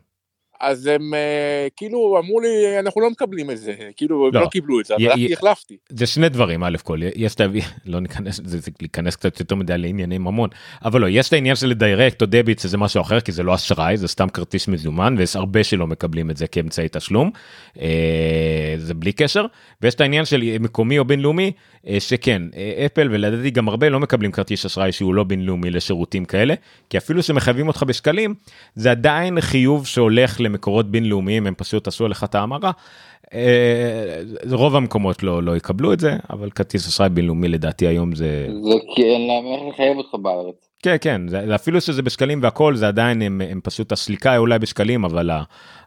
[0.60, 3.74] אז הם אה, כאילו אמרו לי אנחנו לא מקבלים את זה.
[3.96, 4.40] כאילו הם לא.
[4.40, 5.76] לא קיבלו את זה אבל הלכתי החלפתי.
[5.88, 7.00] זה שני דברים א' כל.
[7.14, 10.50] יש להביא לא ניכנס זה, להיכנס קצת יותר מדי לענייני ממון
[10.84, 13.54] אבל לא יש את העניין של direct או debit שזה משהו אחר כי זה לא
[13.54, 17.30] אשראי זה סתם כרטיס מזומן ויש הרבה שלא מקבלים את זה כאמצעי תשלום.
[17.80, 19.46] אה, זה בלי קשר.
[19.82, 21.52] ויש את העניין של מקומי או בינלאומי
[21.98, 26.54] שכן אה, אפל ולדעתי גם הרבה לא מקבלים כרטיס אשראי שהוא לא בינלאומי לשירותים כאלה
[26.90, 28.34] כי אפילו שמחייבים אותך בשקלים
[28.74, 32.70] זה עדיין חיוב שהולך למקורות בינלאומיים הם פשוט עשו לך את ההמרה.
[33.34, 34.20] אה,
[34.50, 38.74] רוב המקומות לא לא יקבלו את זה אבל כרטיס אשראי בינלאומי לדעתי היום זה זה
[38.94, 40.68] כי אין להם איך לחייב אותך בארץ.
[40.82, 45.04] כן כן זה, אפילו שזה בשקלים והכל זה עדיין הם, הם פשוט הסליקה אולי בשקלים
[45.04, 45.30] אבל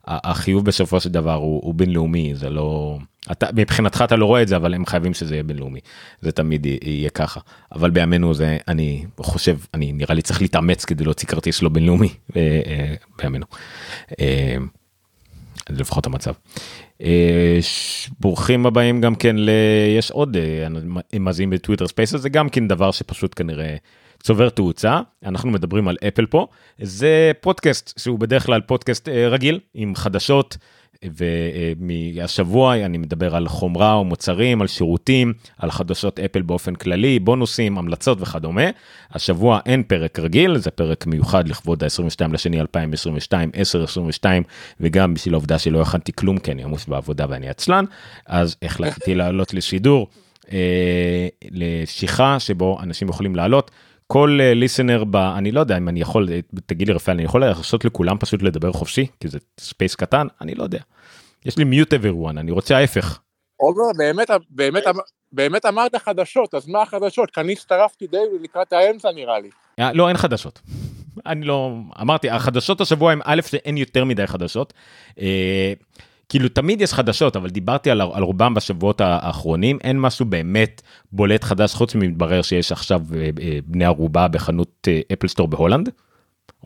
[0.07, 2.97] החיוב בסופו של דבר הוא, הוא בינלאומי זה לא
[3.31, 5.79] אתה מבחינתך אתה לא רואה את זה אבל הם חייבים שזה יהיה בינלאומי
[6.21, 7.39] זה תמיד יהיה ככה
[7.71, 12.09] אבל בימינו זה אני חושב אני נראה לי צריך להתאמץ כדי להוציא כרטיס לא בינלאומי
[12.35, 13.45] אה, אה, בימינו.
[14.19, 14.57] אה,
[15.69, 16.33] זה לפחות המצב.
[18.19, 19.49] ברוכים הבאים גם כן ל...
[19.97, 20.37] יש עוד
[21.19, 23.75] מאזינים בטוויטר Space זה גם כן דבר שפשוט כנראה
[24.27, 26.47] צובר תאוצה אנחנו מדברים על אפל פה
[26.81, 30.57] זה פודקאסט שהוא בדרך כלל פודקאסט אה, רגיל עם חדשות
[31.03, 37.77] ומהשבוע אני מדבר על חומרה או מוצרים על שירותים על חדשות אפל באופן כללי בונוסים
[37.77, 38.69] המלצות וכדומה
[39.11, 44.43] השבוע אין פרק רגיל זה פרק מיוחד לכבוד ה-22 לשני 2022 1022
[44.79, 47.85] וגם בשביל העובדה שלא הכנתי כלום כי אני עמוס בעבודה ואני עצלן
[48.25, 50.07] אז החלטתי לעלות לשידור
[50.51, 53.71] אה, לשיחה שבו אנשים יכולים לעלות.
[54.07, 55.15] כל listener ב...
[55.15, 58.41] אני לא יודע אם אני יכול, אה, תגיד לי רפאל, אני יכול להרשות לכולם פשוט
[58.41, 60.79] לדבר חופשי, כי זה space קטן, אני לא יודע.
[61.45, 63.19] יש לי mute everyone, אני רוצה ההפך.
[63.57, 64.83] עומר באמת באמת
[65.31, 69.49] באמת אמרת חדשות אז מה החדשות כי אני הצטרפתי די לקראת האמצע נראה לי.
[69.79, 70.59] אה, לא, אין חדשות.
[71.25, 71.73] אני לא...
[72.01, 74.73] אמרתי, החדשות השבוע הם א', שאין יותר מדי חדשות.
[76.27, 80.81] אה, כאילו תמיד יש חדשות אבל דיברתי על, על רובם בשבועות האחרונים אין משהו באמת
[81.11, 85.89] בולט חדש חוץ ממתברר שיש עכשיו אה, אה, בני ערובה בחנות אה, Apple Store בהולנד.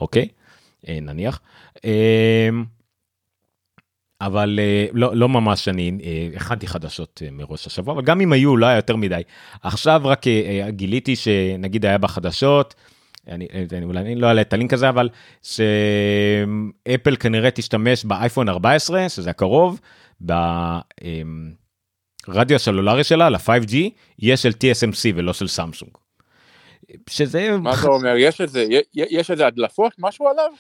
[0.02, 0.28] אוקיי
[0.88, 1.40] אה, נניח.
[1.86, 2.50] אה,
[4.22, 8.34] אבל אה, לא, לא ממש אני אה, הכנתי חדשות אה, מראש השבוע אבל גם אם
[8.34, 9.22] היו לא היה יותר מדי
[9.64, 12.76] עכשיו רק אה, אה, גיליתי שנגיד היה בחדשות.
[13.28, 15.10] אני, אני אולי אני לא אעלה את הלינק הזה אבל
[15.42, 19.80] שאפל כנראה תשתמש באייפון 14 שזה הקרוב
[20.22, 20.82] ברדיו
[22.56, 23.76] הסלולרי שלה ל-5G
[24.20, 25.92] יהיה של TSMC ולא של סמסונג.
[27.10, 30.52] שזה מה אתה אומר יש איזה יש איזה הדלפות משהו עליו?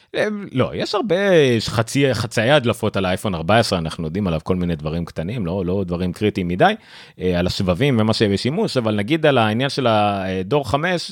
[0.51, 1.15] לא יש הרבה
[1.59, 5.83] חצי חצאי הדלפות על האייפון 14 אנחנו יודעים עליו כל מיני דברים קטנים לא לא
[5.87, 6.73] דברים קריטיים מדי
[7.17, 11.11] על השבבים ומה שבשימוש אבל נגיד על העניין של הדור 5.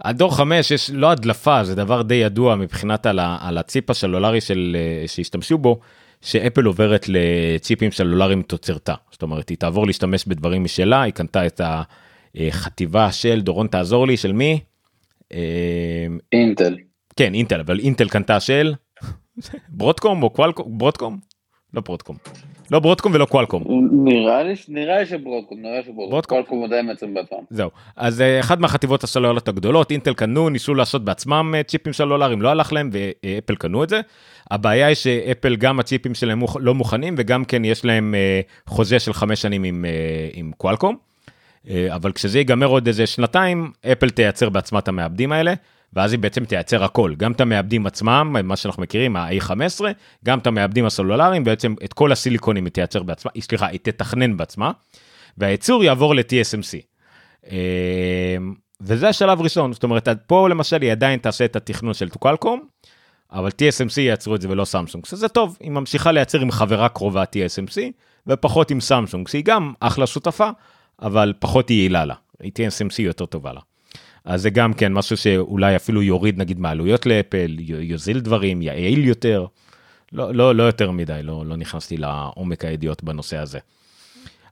[0.00, 4.40] הדור 5 יש לא הדלפה זה דבר די ידוע מבחינת על, ה, על הציפ הסלולרי
[4.40, 4.76] של
[5.06, 5.80] שהשתמשו בו
[6.20, 11.60] שאפל עוברת לציפים סלולריים תוצרתה זאת אומרת היא תעבור להשתמש בדברים משלה היא קנתה את
[12.34, 14.60] החטיבה של דורון תעזור לי של מי.
[16.32, 16.76] אינטל.
[17.16, 18.74] כן אינטל אבל אינטל קנתה של
[19.68, 21.18] ברודקום או קוואלקום ברודקום
[21.74, 22.16] לא ברודקום.
[22.70, 23.64] לא ברודקום ולא קואלקום.
[23.92, 26.36] נראה לי נראה לי שברודקום נראה לי שברודקום ברודקום.
[26.36, 27.38] קואלקום עדיין מייצרים בעצמם.
[27.50, 27.70] זהו.
[27.96, 32.48] אז אה, אחת מהחטיבות הסלולריות הגדולות, אינטל קנו, ניסו לעשות בעצמם אה, צ'יפים סלולריים, לא
[32.48, 34.00] הלך להם, ואפל קנו את זה.
[34.50, 39.12] הבעיה היא שאפל, גם הצ'יפים שלהם לא מוכנים, וגם כן יש להם אה, חוזה של
[39.12, 39.84] חמש שנים עם,
[40.34, 40.96] עם קואלקום.
[41.70, 45.54] אה, אבל כשזה ייגמר עוד איזה שנתיים, אפל תייצר בעצמה את המעבדים האלה,
[45.96, 49.80] ואז היא בעצם תייצר הכל, גם את המעבדים עצמם, מה שאנחנו מכירים, ה-A15,
[50.24, 54.36] גם את המעבדים הסלולריים, בעצם את כל הסיליקונים היא תייצר בעצמה, היא- סליחה, היא תתכנן
[54.36, 54.70] בעצמה,
[55.38, 56.80] והייצור יעבור ל-TSMC.
[57.50, 58.36] אה,
[58.80, 62.60] וזה השלב ראשון, זאת אומרת, פה למשל היא עדיין תעשה את התכנון של קואלקום,
[63.32, 67.22] אבל TSMC יעצרו את זה ולא סמסונג, שזה טוב, היא ממשיכה לייצר עם חברה קרובה
[67.22, 67.76] TSMC,
[68.26, 70.48] ופחות עם סמסונג, שהיא גם אחלה שותפה,
[71.02, 73.60] אבל פחות יעילה לה, TSMC יותר טובה לה.
[74.24, 79.46] אז זה גם כן משהו שאולי אפילו יוריד נגיד מעלויות לאפל, יוזיל דברים, יעיל יותר,
[80.12, 83.58] לא, לא, לא יותר מדי, לא, לא נכנסתי לעומק הידיעות בנושא הזה.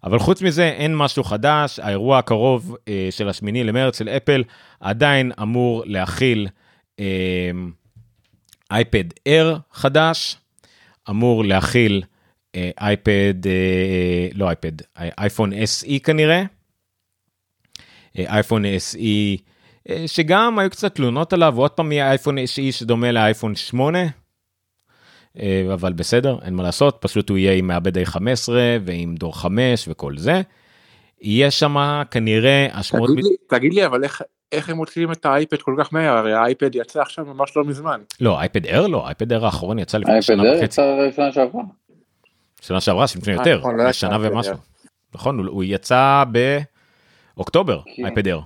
[0.05, 4.45] אבל חוץ מזה אין משהו חדש, האירוע הקרוב אה, של השמיני למרץ של אפל
[4.81, 6.49] עדיין אמור להכיל
[7.01, 7.51] אה,
[8.71, 10.37] אייפד Air חדש,
[11.11, 12.03] אמור להכיל
[12.55, 14.73] אה, אייפד, אה, לא אייפד,
[15.19, 16.43] אייפון SE כנראה,
[18.19, 19.39] אה, אייפון SE
[20.07, 22.43] שגם היו קצת תלונות עליו, ועוד פעם יהיה אייפון SE
[22.73, 23.99] שדומה לאייפון 8,
[25.39, 28.49] אה, אבל בסדר, אין מה לעשות, פשוט הוא יהיה עם מעבד A15
[28.85, 30.41] ועם דור 5 וכל זה.
[31.21, 33.11] יהיה שם כנראה השמועות...
[33.11, 36.17] תגיד לי, תגיד לי, אבל איך, איך הם מוציאים את האייפד כל כך מהר?
[36.17, 38.01] הרי האייפד יצא עכשיו ממש לא מזמן.
[38.21, 40.65] לא, אייפד אר לא, אייפד אר האחרון יצא לפני אייפד שנה אר וחצי.
[40.65, 40.83] יצא
[41.17, 41.63] שנה שעברה.
[42.61, 44.53] שנה שעברה, לפני אה, יותר, נכון, לא שנה אייפד ומשהו.
[44.53, 44.59] אר.
[45.15, 46.25] נכון, הוא- הוא יצא
[47.37, 48.05] באוקטובר, כן.
[48.07, 48.41] אייפד אר.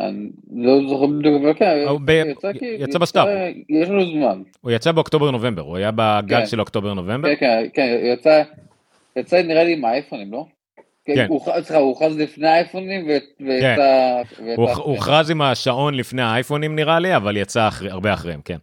[0.00, 3.24] אני לא זוכר בדיוק, אבל כן, הוא ב- יצא כי- יצא בסתיו.
[3.68, 4.42] יש לנו זמן.
[4.60, 6.46] הוא יצא באוקטובר נובמבר, הוא היה בגל כן.
[6.46, 7.28] של אוקטובר נובמבר.
[7.28, 8.42] כן, כן, כן, יצא,
[9.16, 10.46] יצא נראה לי עם האייפונים, לא?
[11.04, 11.26] כן.
[11.30, 14.22] הוכ- סליחה, הוא הוכרז לפני האייפונים ו- ויצא...
[14.44, 18.56] ויצא הוא הוכרז עם השעון לפני האייפונים נראה לי, אבל יצא אחרי- הרבה אחריהם, כן.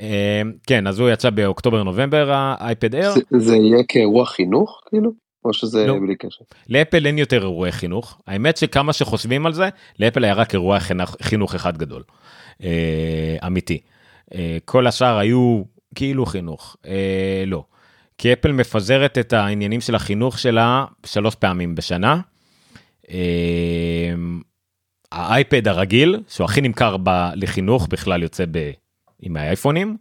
[0.00, 3.00] אה, כן, אז הוא יצא באוקטובר נובמבר האייפד.
[3.02, 5.10] זה- זה יהיה כאירוע חינוך כאילו?
[5.48, 5.98] או שזה לא.
[6.00, 6.44] בלי קשר?
[6.68, 8.20] לאפל אין יותר אירועי חינוך.
[8.26, 12.02] האמת שכמה שחושבים על זה, לאפל היה רק אירוע חינוך, חינוך אחד גדול.
[12.62, 13.78] אה, אמיתי.
[14.34, 15.62] אה, כל השאר היו
[15.94, 16.76] כאילו חינוך.
[16.86, 17.64] אה, לא.
[18.18, 22.20] כי אפל מפזרת את העניינים של החינוך שלה שלוש פעמים בשנה.
[25.12, 28.70] האייפד הרגיל, שהוא הכי נמכר ב, לחינוך, בכלל יוצא ב,
[29.22, 29.96] עם האייפונים.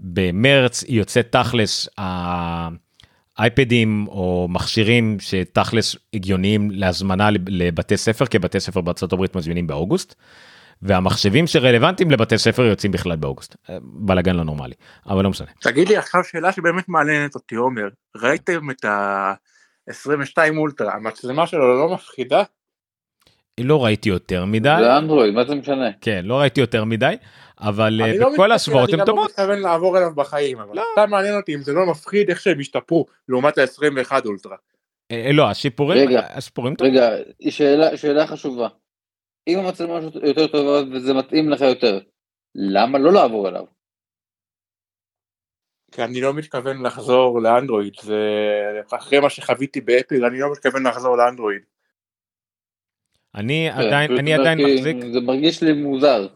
[0.00, 1.88] במרץ יוצא תכלס
[3.38, 9.66] האייפדים או מכשירים שתכלס הגיוניים להזמנה לב- לבתי ספר, כי בתי ספר בארצות הברית מזמינים
[9.66, 10.14] באוגוסט.
[10.82, 13.56] והמחשבים שרלוונטיים לבתי ספר יוצאים בכלל באוגוסט.
[13.82, 14.74] בלאגן לא נורמלי,
[15.06, 15.46] אבל לא משנה.
[15.60, 17.88] תגיד לי עכשיו שאלה שבאמת מעניינת אותי, עומר.
[18.16, 22.42] ראיתם את ה-22 אולטרה, המצלמה שלו לא מפחידה?
[23.60, 25.88] לא ראיתי יותר מדי, זה אנדרואיד, מה זה משנה?
[26.00, 27.14] כן, לא ראיתי יותר מדי,
[27.60, 29.30] אבל אה, אני לא בכל מתכוון- השוואות הן אני לא טובות.
[29.30, 30.82] מתכוון לעבור אליו בחיים, אבל לא.
[30.92, 34.56] סתם מעניין אותי אם זה לא מפחיד איך שהם השתפרו לעומת ה-21 אולטרה.
[35.10, 36.92] אה, לא, השיפורים, רגע, השיפורים טובים.
[36.94, 37.08] רגע,
[37.50, 38.68] שאלה, שאלה חשובה.
[39.48, 42.00] אם המצלמה שלו יותר טובה וזה מתאים לך יותר,
[42.54, 43.64] למה לא לעבור אליו?
[45.92, 48.18] כי אני לא מתכוון לחזור לאנדרואיד, זה
[48.96, 51.62] אחרי מה שחוויתי באפל, אני לא מתכוון לחזור לאנדרואיד.
[53.34, 56.26] אני כן, עדיין, אני עדיין מחזיק, זה מרגיש לי מוזר.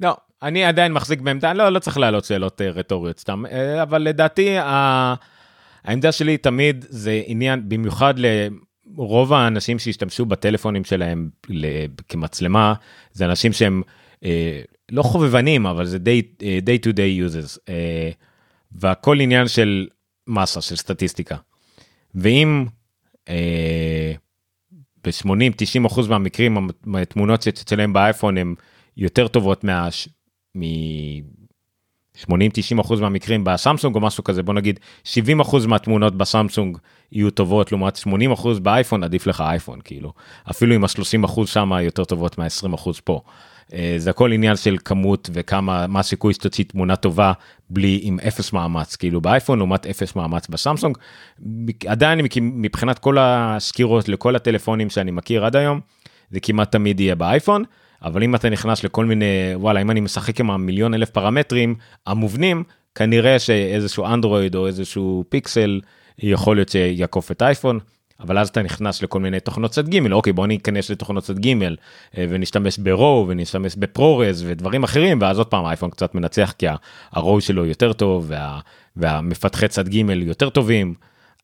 [0.00, 4.02] לא, אני עדיין מחזיק בעמדה, לא, לא צריך להעלות שאלות אה, רטוריות סתם, אה, אבל
[4.02, 4.48] לדעתי
[5.84, 11.30] העמדה שלי תמיד זה עניין, במיוחד לרוב האנשים שהשתמשו בטלפונים שלהם
[12.08, 12.74] כמצלמה,
[13.12, 13.82] זה אנשים שהם
[14.24, 14.60] אה,
[14.92, 17.58] לא חובבנים, אבל זה day, day to day users,
[18.72, 19.86] והכל עניין של
[20.26, 21.36] מסה, של סטטיסטיקה.
[22.14, 22.66] ואם
[23.28, 24.12] אה,
[25.04, 28.54] ב-80-90 אחוז מהמקרים המ- התמונות שאצלם באייפון הן
[28.96, 29.88] יותר טובות מה...
[30.54, 36.78] מ-80-90 אחוז מהמקרים בסמסונג או משהו כזה, בוא נגיד 70 אחוז מהתמונות בסמסונג
[37.12, 40.12] יהיו טובות לעומת 80 אחוז באייפון, עדיף לך אייפון, כאילו.
[40.50, 43.20] אפילו עם ה-30 אחוז שם יותר טובות מה-20 אחוז פה.
[43.72, 47.32] אה, זה הכל עניין של כמות וכמה, מה הסיכוי שתוציא תמונה טובה
[47.70, 50.98] בלי, עם אפס מאמץ, כאילו באייפון לעומת אפס מאמץ בסמסונג.
[51.86, 55.80] עדיין מבחינת כל הסקירות לכל הטלפונים שאני מכיר עד היום,
[56.30, 57.64] זה כמעט תמיד יהיה באייפון,
[58.04, 61.74] אבל אם אתה נכנס לכל מיני, וואלה, אם אני משחק עם המיליון אלף פרמטרים
[62.06, 65.80] המובנים, כנראה שאיזשהו אנדרואיד או איזשהו פיקסל
[66.18, 67.78] יכול להיות שיעקוף את אייפון,
[68.20, 71.62] אבל אז אתה נכנס לכל מיני תוכנות צד ג', אוקיי בוא ניכנס לתוכנות צד ג'
[71.62, 71.66] אה,
[72.28, 76.66] ונשתמש ברואו ונשתמש בפרורז ודברים אחרים, ואז עוד פעם האייפון קצת מנצח כי
[77.12, 78.30] הרואו שלו יותר טוב
[78.96, 80.94] והמפתחי צד ג' יותר טובים,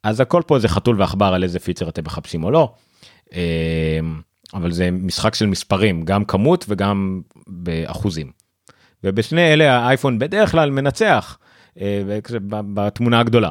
[0.05, 2.73] אז הכל פה זה חתול ועכבר על איזה פיצ'ר אתם מחפשים או לא.
[4.55, 8.33] אבל זה משחק של מספרים, גם כמות וגם באחוזים.
[9.05, 11.39] ובשני אלה האייפון בדרך כלל מנצח
[11.81, 12.03] אה,
[12.75, 13.51] בתמונה הגדולה.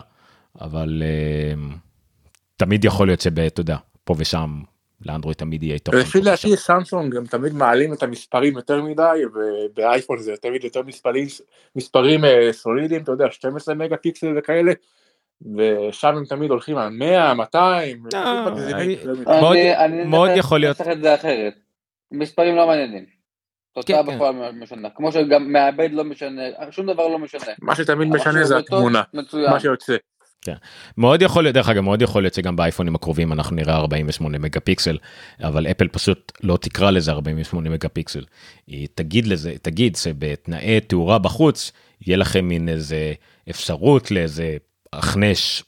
[0.61, 1.75] אבל אה,
[2.57, 4.61] תמיד יכול להיות שאתה יודע, פה ושם
[5.05, 5.97] לאנדרואיד תמיד יהיה תוכן.
[5.97, 11.27] לפי דעתי סמסונג הם תמיד מעלים את המספרים יותר מדי ובאייפון זה תמיד יותר מספרים,
[11.75, 14.71] מספרים אה, סולידיים, אתה יודע, 12 מגה פיקסל וכאלה.
[15.41, 18.03] ושם הם תמיד הולכים על 100, 200,
[20.05, 20.81] מאוד יכול להיות.
[20.81, 21.53] אני אנסח את זה אחרת.
[22.11, 23.05] מספרים לא מעניינים.
[23.73, 24.59] תוצאה כן, בפועל כן.
[24.59, 24.89] משנה.
[24.95, 27.53] כמו שגם מעבד לא משנה, שום דבר לא משנה.
[27.61, 29.01] מה שתמיד משנה זה התמונה,
[29.51, 29.95] מה שיוצא.
[30.41, 30.53] כן.
[30.97, 34.59] מאוד יכול להיות, דרך אגב, מאוד יכול להיות שגם באייפונים הקרובים אנחנו נראה 48 מגה
[34.59, 34.97] פיקסל,
[35.43, 38.23] אבל אפל פשוט לא תקרא לזה 48 מגה פיקסל.
[38.67, 41.71] היא תגיד לזה, תגיד שבתנאי תאורה בחוץ,
[42.01, 43.13] יהיה לכם מין איזה
[43.49, 44.57] אפשרות לאיזה
[44.97, 45.63] הכנש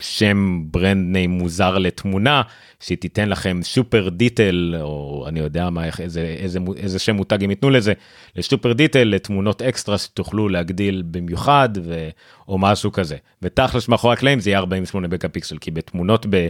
[0.00, 2.42] שם brand name מוזר לתמונה
[2.80, 7.50] שהיא תיתן לכם super detail או אני יודע מה איזה איזה איזה שם מותג הם
[7.50, 7.92] ייתנו לזה
[8.36, 12.08] ל super detail לתמונות אקסטרה שתוכלו להגדיל במיוחד ו,
[12.48, 13.16] או משהו כזה.
[13.42, 16.48] ותכלס מאחורי הקלעים זה יהיה 48 מגה פיקסל כי בתמונות ב,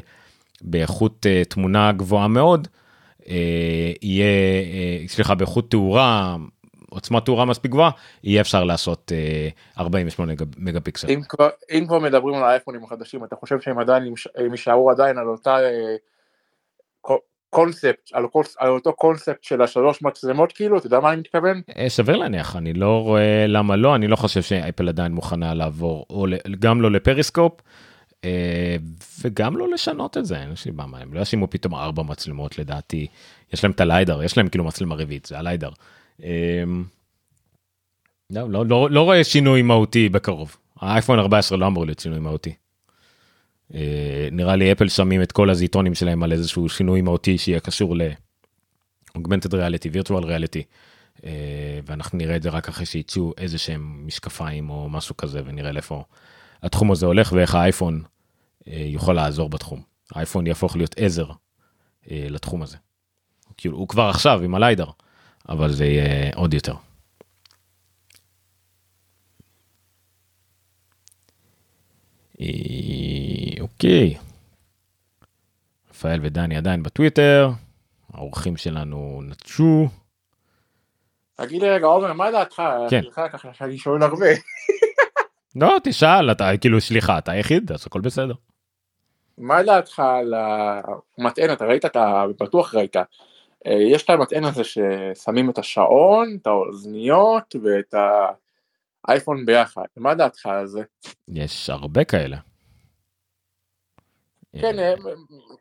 [0.60, 2.68] באיכות אה, תמונה גבוהה מאוד
[3.20, 3.26] אה,
[4.02, 4.26] יהיה
[5.06, 6.36] אה, סליחה באיכות תאורה
[6.92, 7.90] עוצמת תאורה מספיק גבוהה
[8.24, 9.12] יהיה אפשר לעשות
[9.78, 11.10] 48 אה, מגה פיקסל.
[11.10, 15.18] אם כבר, אם כבר מדברים על האייפונים החדשים אתה חושב שהם עדיין הם יישארו עדיין
[15.18, 15.96] על אותה אה,
[17.50, 18.24] קונספט על,
[18.58, 21.62] על אותו קונספט של השלוש מצלמות כאילו אתה יודע מה אני מתכוון?
[21.78, 26.06] אה, סביר להניח אני לא רואה למה לא אני לא חושב שאפל עדיין מוכנה לעבור
[26.10, 26.26] או
[26.58, 27.52] גם לא לפריסקופ.
[29.24, 33.06] וגם לא לשנות את זה אין סיבה מה הם לא ישימו פתאום ארבע מצלמות לדעתי
[33.52, 35.70] יש להם את הליידר יש להם כאילו מצלמה רביעית זה הליידר
[38.30, 40.56] לא, לא, לא, לא רואה שינוי מהותי בקרוב.
[40.80, 42.54] האייפון 14 לא אמור להיות שינוי מהותי.
[43.74, 47.96] אה, נראה לי אפל שמים את כל הזיטונים שלהם על איזשהו שינוי מהותי שיהיה קשור
[47.96, 50.62] ל-Augmented Reality, Virtual Reality.
[51.24, 55.72] אה, ואנחנו נראה את זה רק אחרי שיצאו איזה שהם משקפיים או משהו כזה ונראה
[55.72, 56.02] לאיפה
[56.62, 58.02] התחום הזה הולך ואיך האייפון
[58.68, 59.82] אה, יוכל לעזור בתחום.
[60.12, 61.30] האייפון יהפוך להיות עזר
[62.10, 62.76] לתחום הזה.
[63.56, 64.86] כאילו הוא כבר עכשיו עם הליידר.
[65.48, 66.74] אבל זה יהיה עוד יותר.
[72.40, 74.14] אה, אוקיי.
[75.90, 77.50] רפאל ודני עדיין בטוויטר,
[78.12, 79.88] האורחים שלנו נטשו.
[81.34, 82.62] תגיד רגע עומר מה דעתך?
[82.90, 83.02] כן.
[83.52, 84.26] שאני שואל הרבה.
[85.56, 88.34] לא תשאל אתה כאילו סליחה אתה היחיד אז הכל בסדר.
[89.38, 90.34] מה דעתך על
[91.18, 92.96] המטען אתה ראית אתה בטוח ראית
[93.66, 97.94] אה, יש את המטען הזה ששמים את השעון, את האוזניות ואת
[99.08, 100.82] האייפון ביחד, מה דעתך על זה?
[101.28, 102.36] יש הרבה כאלה.
[104.60, 104.94] כן, אה,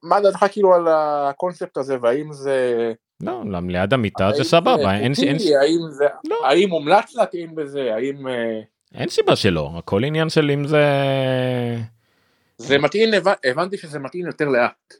[0.03, 2.93] מה דעתך כאילו על הקונספט הזה והאם זה...
[3.23, 5.13] לא, ליד המיטה זה סבבה, אין...
[5.61, 6.05] האם זה...
[6.29, 6.47] לא.
[6.47, 8.27] האם מומלץ להטעין בזה, האם...
[8.27, 8.61] אה,
[8.95, 10.85] אין סיבה שלא, הכל עניין של אם זה...
[12.57, 13.09] זה מתאים,
[13.45, 14.93] הבנתי שזה מתאים יותר לאט.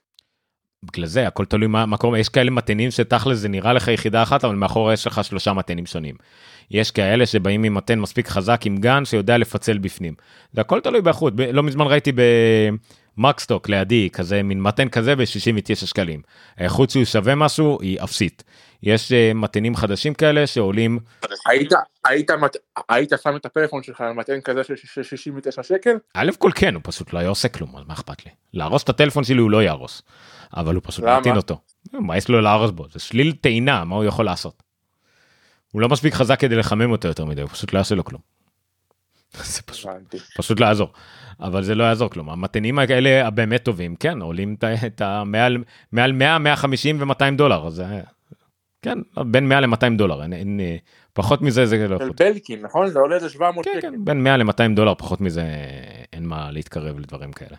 [0.85, 4.45] בגלל זה הכל תלוי מה, קורה יש כאלה מתנים שתכל'ס זה נראה לך יחידה אחת
[4.45, 6.15] אבל מאחורי יש לך שלושה מתנים שונים.
[6.71, 10.13] יש כאלה שבאים עם מתן מספיק חזק עם גן שיודע לפצל בפנים.
[10.53, 12.11] זה הכל תלוי באיכות לא מזמן ראיתי
[13.17, 16.21] במקסטוק לידי כזה מין מתן כזה ב-69 שקלים.
[16.57, 18.43] האיכות שהוא שווה משהו היא אפסית.
[18.83, 20.99] יש uh, מתנים חדשים כאלה שעולים.
[21.45, 21.71] היית
[22.05, 22.31] היית
[22.89, 25.95] היית שם את הפלאפון שלך על מתן כזה של 69 שקל?
[26.13, 28.89] א' כל כן הוא פשוט לא היה עושה כלום אז מה אכפת לי להרוס את
[28.89, 30.01] הטלפון שלי הוא לא יהרוס.
[30.57, 31.57] אבל הוא פשוט מטעין אותו.
[31.93, 34.63] מה יש לו להרוס בו זה שליל טעינה מה הוא יכול לעשות.
[35.71, 38.21] הוא לא מספיק חזק כדי לחמם אותו יותר מדי הוא פשוט לא יעשה לו כלום.
[39.33, 39.91] זה פשוט,
[40.37, 40.89] פשוט לא יעזור
[41.39, 44.55] אבל זה לא יעזור כלום המתנים האלה הבאמת טובים כן עולים
[44.85, 45.57] את המעל
[45.91, 47.85] מעל 100 150 ו200 דולר זה
[48.81, 50.59] כן בין 100 ל200 דולר אין, אין
[51.13, 52.11] פחות מזה זה לא יכול.
[52.19, 55.43] בלקין נכון זה עולה איזה 700 כן, כן, בין 100 ל200 דולר פחות מזה
[56.13, 57.57] אין מה להתקרב לדברים כאלה.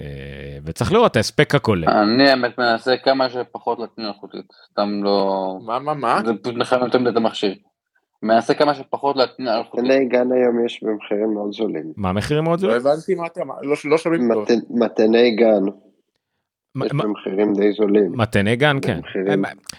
[0.00, 1.88] אה, וצריך לראות ההספק הכולל.
[1.90, 5.58] אני האמת מנסה כמה שפחות להטמין אלחוטית, סתם לא...
[5.66, 6.20] מה מה מה?
[6.24, 7.54] זה פשוט מחמם יותר את המכשיר.
[8.22, 9.84] מנסה כמה שפחות להטמין אלחוטית.
[9.84, 11.92] מתני גן היום יש במחירים מאוד זולים.
[11.96, 12.76] מה המחירים מאוד זולים?
[12.76, 14.48] לא הבנתי מה אתה, לא, לא שומעים טוב.
[14.70, 15.64] מתני גן.
[16.84, 18.12] יש במחירים די זולים.
[18.16, 19.00] מטעני GaN כן.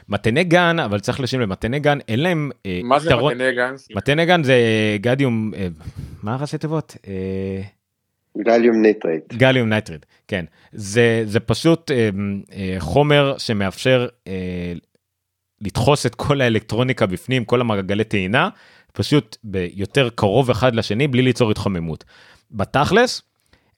[0.09, 3.75] מטעני GaN אבל צריך לשים לב מטעני GaN אין להם אה, מה זה מטעני GaN?
[3.95, 4.55] מטעני GaN זה
[5.01, 5.67] גליום אה,
[6.23, 6.95] מה ראשי תיבות?
[8.37, 9.33] gallium nitride.
[9.33, 10.45] gallium nitride, כן.
[10.71, 12.09] זה, זה פשוט אה,
[12.53, 14.73] אה, חומר שמאפשר אה,
[15.61, 18.49] לדחוס את כל האלקטרוניקה בפנים, כל המעגלי טעינה,
[18.93, 22.03] פשוט ביותר קרוב אחד לשני בלי ליצור התחממות.
[22.51, 23.21] בתכלס,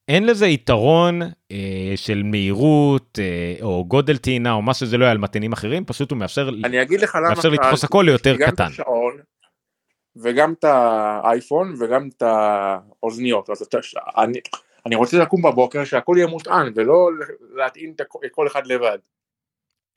[0.07, 1.21] אין לזה יתרון
[1.51, 5.85] אה, של מהירות אה, או גודל טעינה או מה שזה לא יהיה על מתנים אחרים,
[5.85, 7.85] פשוט הוא מאפשר, אני אגיד לך למה מאפשר שאלתי.
[7.85, 8.65] הכל ליותר גם קטן.
[8.65, 9.17] את השעון,
[10.15, 13.49] וגם את האייפון, וגם את האוזניות.
[13.49, 13.77] אז אתה,
[14.17, 14.39] אני,
[14.85, 17.09] אני רוצה לקום בבוקר שהכל יהיה מוטען, ולא
[17.55, 18.01] להטעין את
[18.31, 18.97] כל אחד לבד.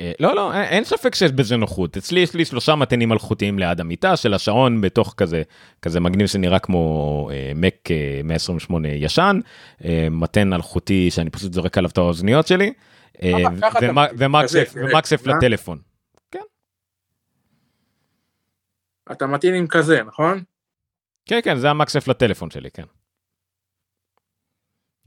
[0.01, 3.59] אה, לא לא אין, אין ספק שיש בזה נוחות אצלי יש לי שלושה מתנים מלכותיים
[3.59, 5.42] ליד המיטה של השעון בתוך כזה
[5.82, 9.40] כזה מגניב שנראה כמו אה, מק אה, 128 ישן
[9.84, 12.72] אה, מתן אלחוטי שאני פשוט זורק עליו את האוזניות שלי
[13.22, 13.32] אה,
[14.74, 15.32] ומקסף אה?
[15.36, 15.78] לטלפון.
[19.12, 20.42] אתה מתאים עם כזה, נכון?
[21.26, 22.82] כן כן זה המקסף לטלפון שלי כן.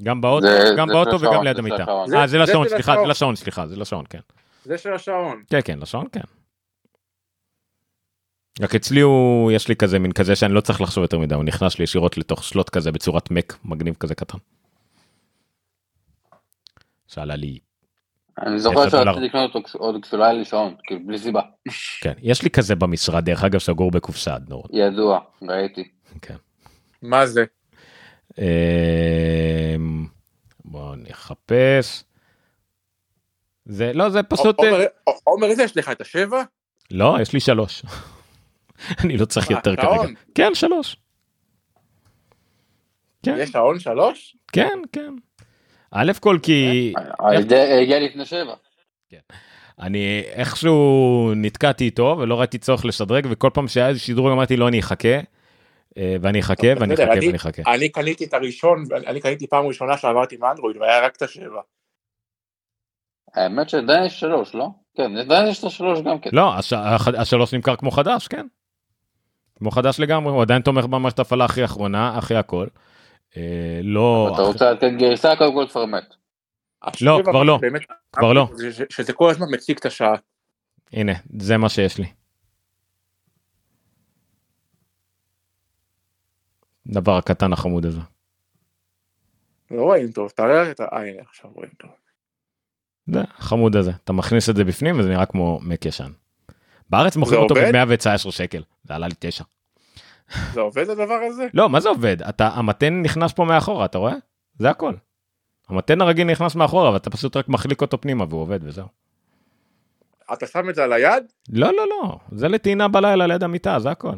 [0.04, 1.86] גם באוטו זה- גם זה באוטו וגם ליד המיטה.
[2.16, 3.08] אה זה לשעון סליחה זה.
[3.08, 4.20] לשעון סליחה זה לשעון כן.
[4.68, 5.44] זה של השעון.
[5.50, 6.22] כן כן לשעון כן.
[8.62, 11.44] רק אצלי הוא יש לי כזה מין כזה שאני לא צריך לחשוב יותר מדי הוא
[11.44, 14.38] נכנס לי ישירות לתוך שלוט כזה בצורת מק מגניב כזה קטן.
[17.08, 17.60] שעלה לי
[18.42, 18.90] אני זוכר.
[18.90, 21.42] שרציתי לקנות אותו עוד כשלא היה לי שעון, כאילו בלי סיבה.
[22.02, 24.68] כן יש לי כזה במשרד דרך אגב סגור בקופסה עד נורא.
[24.74, 25.90] ידוע, ראיתי.
[26.22, 26.36] כן.
[27.02, 27.46] מה זה?
[28.38, 30.06] אמ,
[30.66, 32.07] בוא נחפש.
[33.70, 34.86] זה לא זה פשוט עומר,
[35.24, 36.44] עומר, איזה יש לך את השבע?
[36.92, 37.84] לא יש לי שלוש.
[39.04, 39.76] אני לא צריך מה, יותר?
[39.76, 40.04] כרגע.
[40.36, 40.96] כן שלוש.
[43.26, 44.38] כן יש שעון שלוש?
[44.52, 45.14] כן כן.
[45.92, 46.94] א' כל כי
[47.50, 48.54] זה הגיע לפני שבע.
[49.80, 54.68] אני איכשהו נתקעתי איתו ולא ראיתי צורך לשדרג וכל פעם שהיה איזה שדרוג אמרתי לא
[54.68, 55.18] אני אחכה.
[55.98, 57.62] אה, ואני אחכה ואני אחכה אני- ואני אחכה.
[57.74, 61.62] אני קניתי את הראשון, אני קניתי פעם ראשונה שעברתי מאנדרואיד והיה רק את השבע.
[63.38, 64.70] האמת שעדיין יש שלוש, לא?
[64.96, 66.30] כן, עדיין יש את השלוש גם כן.
[66.34, 68.48] לא הש- הח- השלוש נמכר כמו חדש כן.
[69.56, 72.68] כמו חדש לגמרי הוא עדיין תומך במערכת הפעלה הכי אחרונה אחרי הכל.
[73.38, 76.04] אה, לא אתה רוצה לתת גרסה קודם כל פרמט.
[77.02, 77.58] לא, השבע כבר לא.
[77.62, 77.82] באמת-
[78.12, 78.48] כבר לא.
[78.90, 80.14] שזה כל הזמן מציג את השעה.
[80.94, 82.06] הנה זה מה שיש לי.
[86.88, 88.00] דבר הקטן החמוד הזה.
[89.72, 90.84] לא רואים טוב, תראה את ה...
[90.84, 91.90] אה, עכשיו רואים טוב.
[93.08, 96.12] זה החמוד הזה אתה מכניס את זה בפנים וזה נראה כמו מק ישן.
[96.90, 97.72] בארץ מוכרים אותו עובד?
[97.76, 99.44] ב-119 שקל זה עלה לי 9.
[100.54, 101.48] זה עובד הדבר הזה?
[101.54, 104.14] לא מה זה עובד אתה המתן נכנס פה מאחורה אתה רואה
[104.60, 104.94] זה הכל.
[105.70, 108.88] המתן הרגיל נכנס מאחורה ואתה פשוט רק מחליק אותו פנימה והוא עובד וזהו.
[110.34, 111.24] אתה שם את זה על היד?
[111.50, 114.16] לא לא לא זה לטעינה בלילה ליד המיטה זה הכל.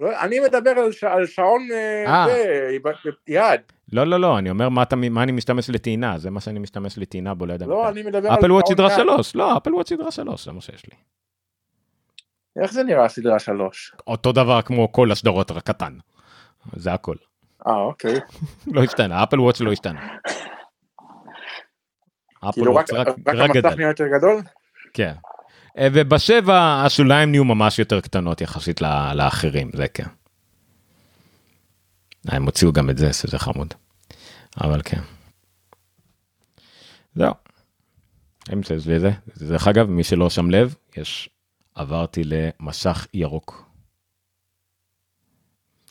[0.00, 2.26] לא, אני מדבר על ש- על שעון אה, אה.
[2.26, 3.60] זה, ביד.
[3.92, 6.98] לא לא לא אני אומר מה אתה מה אני משתמש לטעינה זה מה שאני משתמש
[6.98, 7.78] לטעינה בו ליד המיטה.
[7.78, 8.96] לא, אני מדבר על אפל וואט סדרה יד.
[8.96, 10.96] 3 לא אפל וואט סדרה 3 זה מה שיש לי.
[12.62, 13.94] איך זה נראה סדרה שלוש?
[14.06, 15.92] אותו דבר כמו כל השדרות רק קטן.
[16.76, 17.16] זה הכל.
[17.66, 18.20] אה, אוקיי.
[18.74, 20.00] לא השתנה אפל וואץ' לא השתנה.
[22.44, 23.74] אפל כאילו רק וואץ' רק רק המסך גדל.
[23.74, 24.42] נהיה יותר גדול?
[24.94, 25.12] כן.
[25.78, 28.80] אה, ובשבע השוליים נהיו ממש יותר קטנות יחסית
[29.14, 30.06] לאחרים זה כן.
[32.28, 33.74] אה, הם הוציאו גם את זה שזה חמוד.
[34.60, 35.00] אבל כן.
[37.14, 37.34] זהו.
[38.52, 39.10] אמצע זה זה.
[39.36, 41.28] דרך אגב מי שלא שם לב יש
[41.74, 43.66] עברתי למשך ירוק.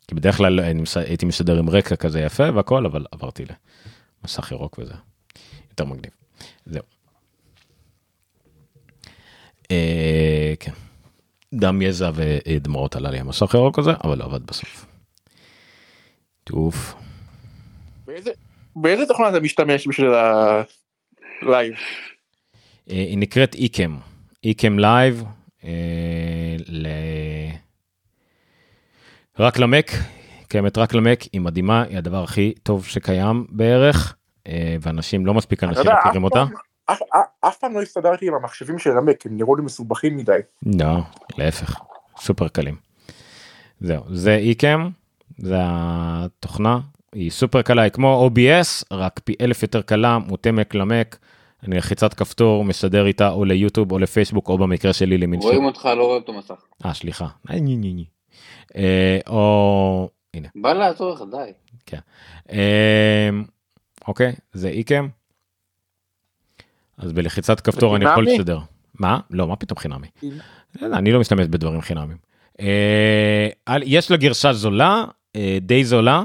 [0.08, 0.60] כי בדרך כלל
[0.96, 3.44] הייתי משדר עם רקע כזה יפה והכל אבל עברתי
[4.24, 4.94] למסך ירוק וזה
[5.70, 6.12] יותר מגניב.
[6.66, 6.95] זהו.
[9.72, 10.72] אה, כן.
[11.54, 14.86] דם יזע ודמעות עלה לי המסך ירוק הזה אבל לא עבד בסוף.
[16.44, 16.94] טוב.
[18.08, 18.32] באיזה-
[18.76, 21.74] באיזה תוכנה אתה משתמש בשביל ה live?
[22.90, 23.98] אה, היא נקראת Ecamm.
[24.44, 25.24] Ecamm Live.
[26.68, 26.88] ל...
[29.40, 29.92] רק ל Mac.
[30.48, 34.16] קיימת רק ל Mac היא מדהימה היא הדבר הכי טוב שקיים בערך
[34.48, 36.46] אה, ואנשים לא מספיק אנשים מכירים אותה.
[36.86, 40.40] אף- אף- אף פעם לא הסתדרתי עם המחשבים של המק, הם נראו לי מסובכים מדי.
[40.66, 40.98] לא,
[41.38, 41.80] להפך,
[42.20, 42.76] סופר קלים.
[43.80, 44.90] זהו, זה איקם,
[45.38, 46.80] זה התוכנה,
[47.14, 51.18] היא סופר קלה, היא כמו OBS, רק פי אלף יותר קלה, מותאמת למק.
[51.64, 55.86] אני לחיצת כפתור משדר איתה או ליוטיוב או לפייסבוק או במקרה שלי למין רואים אותך,
[55.98, 56.66] לא רואים את המסך.
[56.86, 57.28] אה סליחה.
[57.50, 57.56] אה.
[58.76, 60.48] אה, או הנה.
[60.56, 61.52] בא לעזור לך, די.
[62.52, 63.30] אה,
[64.08, 65.08] אוקיי זה איקם.
[66.98, 68.26] אז בלחיצת כפתור אני יכול?
[68.26, 68.60] לשדר.
[69.00, 69.20] מה?
[69.32, 70.08] לא מה פתאום חינמי.
[70.82, 72.18] אני לא משתמש בדברים חינמים.
[72.62, 73.48] אה,
[73.84, 76.24] יש לה גרשה זולה אה, די זולה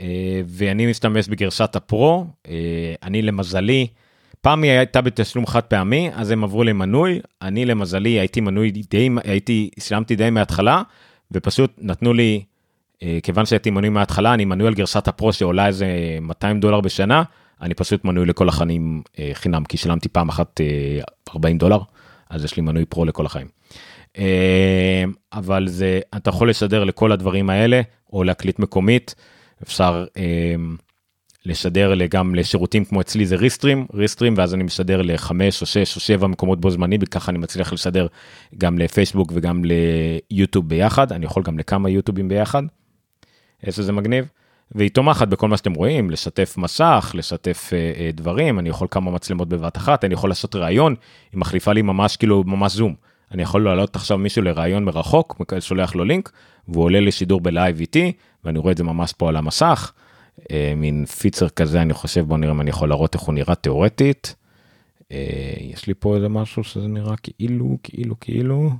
[0.00, 2.26] אה, ואני משתמש בגרשת הפרו
[3.02, 3.86] אני למזלי
[4.40, 9.08] פעם היא הייתה בתשלום חד פעמי אז הם עברו למנוי אני למזלי הייתי מנוי די
[9.24, 10.82] הייתי שילמתי די מההתחלה
[11.32, 12.42] ופשוט נתנו לי,
[13.22, 15.86] כיוון שהייתי מנוי מההתחלה, אני מנוי על גרסת הפרו שעולה איזה
[16.20, 17.22] 200 דולר בשנה,
[17.62, 21.00] אני פשוט מנוי לכל החיים אה, חינם, כי שילמתי פעם אחת אה,
[21.34, 21.78] 40 דולר,
[22.30, 23.46] אז יש לי מנוי פרו לכל החיים.
[24.18, 27.80] אה, אבל זה, אתה יכול לשדר לכל הדברים האלה,
[28.12, 29.14] או להקליט מקומית,
[29.62, 30.54] אפשר אה,
[31.46, 36.00] לשדר גם לשירותים כמו אצלי זה ריסטרים, ריסטרים, ואז אני משדר לחמש או שש או
[36.00, 38.06] שבע מקומות בו זמנית, וככה אני מצליח לשדר
[38.58, 42.62] גם לפייסבוק וגם ליוטיוב ביחד, אני יכול גם לכמה יוטיובים ביחד,
[43.62, 44.24] איזה זה מגניב.
[44.72, 49.10] והיא תומכת בכל מה שאתם רואים, לשתף מסך, לשתף אה, אה, דברים, אני יכול כמה
[49.10, 50.94] מצלמות בבת אחת, אני יכול לעשות ראיון,
[51.32, 52.94] היא מחליפה לי ממש כאילו ממש זום.
[53.30, 56.32] אני יכול להעלות עכשיו מישהו לראיון מרחוק, שולח לו לינק,
[56.68, 58.12] והוא עולה לשידור בלייב איתי,
[58.44, 59.92] ואני רואה את זה ממש פה על המסך.
[60.50, 63.54] אה, מין פיצר כזה, אני חושב, בוא נראה אם אני יכול להראות איך הוא נראה
[63.54, 64.34] תיאורטית.
[65.12, 68.70] אה, יש לי פה איזה משהו שזה נראה כאילו, כאילו, כאילו.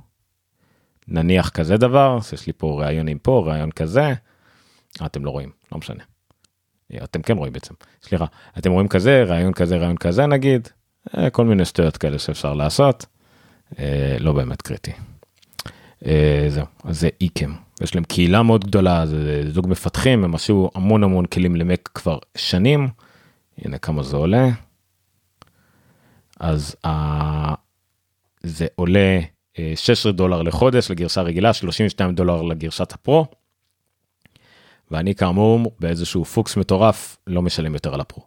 [1.07, 4.13] נניח כזה דבר, יש לי פה ראיונים פה, ראיון כזה.
[5.01, 6.03] אה, אתם לא רואים, לא משנה.
[6.93, 7.73] אה, אתם כן רואים בעצם,
[8.03, 8.25] סליחה.
[8.57, 10.67] אתם רואים כזה, ראיון כזה, ראיון כזה נגיד.
[11.17, 13.05] אה, כל מיני שטויות כאלה שאפשר לעשות.
[14.19, 14.91] לא באמת קריטי.
[16.49, 17.53] זהו, אז זה איקם.
[17.81, 22.17] יש להם קהילה מאוד גדולה, זה זוג מפתחים, הם עשו המון המון כלים למק כבר
[22.37, 22.89] שנים.
[23.57, 24.49] הנה כמה זה עולה.
[26.39, 26.75] אז.
[28.43, 29.19] זה עולה
[29.75, 33.25] 16 דולר לחודש לגרשה רגילה, 32 דולר לגרשת הפרו.
[34.91, 38.23] ואני כאמור באיזשהו פוקס מטורף לא משלם יותר על הפרו.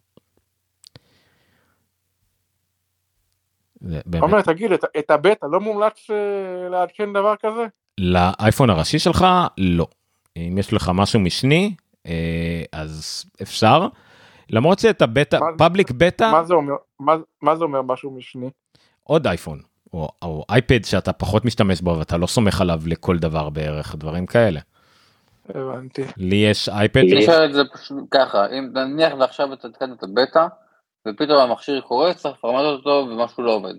[4.21, 7.67] עומר תגיד את, את הבטא לא מומלץ uh, לעדכן דבר כזה?
[7.99, 9.27] לאייפון הראשי שלך
[9.59, 9.87] לא.
[10.37, 11.75] אם יש לך משהו משני
[12.07, 12.09] uh,
[12.73, 13.89] אז אפשר.
[14.51, 18.51] למרות שאת הבטא פאבליק בטא מה זה אומר מה, מה זה אומר משהו משני
[19.03, 19.61] עוד אייפון
[19.93, 24.27] או, או אייפד שאתה פחות משתמש בו ואתה לא סומך עליו לכל דבר בערך דברים
[24.27, 24.61] כאלה.
[25.49, 26.03] הבנתי.
[26.17, 27.03] לי יש אייפד.
[27.05, 30.47] יש את זה פשוט ככה אם נניח ועכשיו אתה תתקן את הבטא
[31.09, 33.75] ופתאום המכשיר קורא, צריך לפרמט אותו ומשהו לא עובד.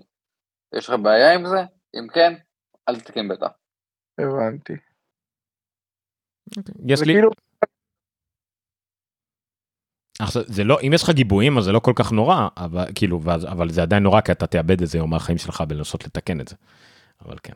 [0.74, 1.64] יש לך בעיה עם זה?
[1.94, 2.34] אם כן,
[2.88, 3.46] אל תתקן בטא.
[4.18, 4.72] הבנתי.
[6.86, 7.12] יש לי...
[7.12, 7.30] כאילו...
[10.20, 13.20] עכשיו זה לא אם יש לך גיבויים אז זה לא כל כך נורא אבל כאילו
[13.50, 16.48] אבל זה עדיין נורא כי אתה תאבד את זה יום החיים שלך בלנסות לתקן את
[16.48, 16.56] זה.
[17.24, 17.52] אבל כן.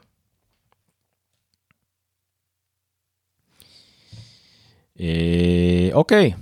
[5.93, 6.33] אוקיי.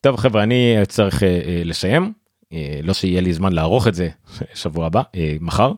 [0.00, 2.12] טוב חבר'ה אני צריך אה, אה, לסיים
[2.52, 4.08] אה, לא שיהיה לי זמן לערוך את זה
[4.54, 5.72] שבוע הבא, אה, מחר,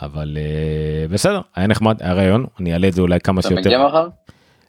[0.00, 3.60] אבל אה, בסדר, היה נחמד, היה רעיון, אני אעלה את זה אולי כמה שיותר.
[3.60, 4.08] אתה מגיע מחר?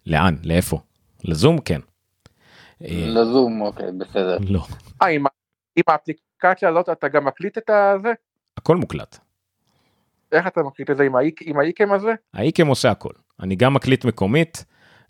[0.06, 0.36] לאן?
[0.44, 0.80] לאיפה?
[1.24, 1.60] לזום?
[1.60, 1.80] כן.
[2.82, 4.38] לזום, אוקיי, בסדר.
[4.50, 4.66] לא.
[5.02, 5.24] אה, עם,
[5.88, 8.14] האפליקציה הזאת אתה גם מקליט את הזה?
[8.58, 9.18] הכל מוקלט.
[10.32, 11.04] איך אתה מקליט את זה
[11.46, 12.14] עם האיקם הזה?
[12.34, 13.14] האיקם עושה הכל.
[13.40, 14.66] אני גם מקליט מקומית,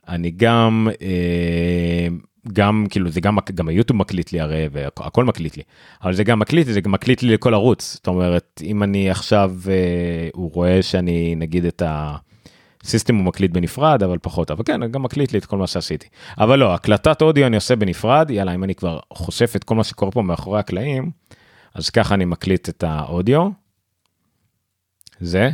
[0.07, 2.07] אני גם אה,
[2.53, 5.63] גם כאילו זה גם גם היוטיוב מקליט לי הרי והכל מקליט לי
[6.03, 9.55] אבל זה גם מקליט זה גם מקליט לי לכל ערוץ זאת אומרת אם אני עכשיו
[9.69, 15.03] אה, הוא רואה שאני נגיד את הסיסטם הוא מקליט בנפרד אבל פחות אבל כן גם
[15.03, 18.63] מקליט לי את כל מה שעשיתי אבל לא הקלטת אודיו אני עושה בנפרד יאללה אם
[18.63, 21.11] אני כבר חושף את כל מה שקורה פה מאחורי הקלעים
[21.73, 23.49] אז ככה אני מקליט את האודיו.
[25.19, 25.49] זה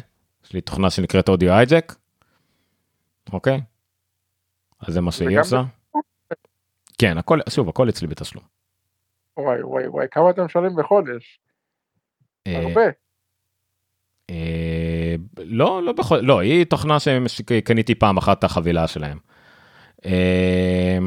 [0.45, 1.95] יש לי תוכנה שנקראת אודיו אייג'ק.
[3.33, 3.61] אוקיי.
[4.79, 5.63] אז זה מה שהיא עושה.
[6.97, 8.43] כן, הכל, שוב, הכל אצלי בתשלום.
[9.37, 11.39] וואי וואי וואי, כמה אתה משלם בחודש?
[12.47, 12.81] אה, הרבה.
[14.29, 19.17] אה, לא, לא בכל, לא, היא תוכנה שקניתי פעם אחת את החבילה שלהם.
[20.05, 20.97] אה,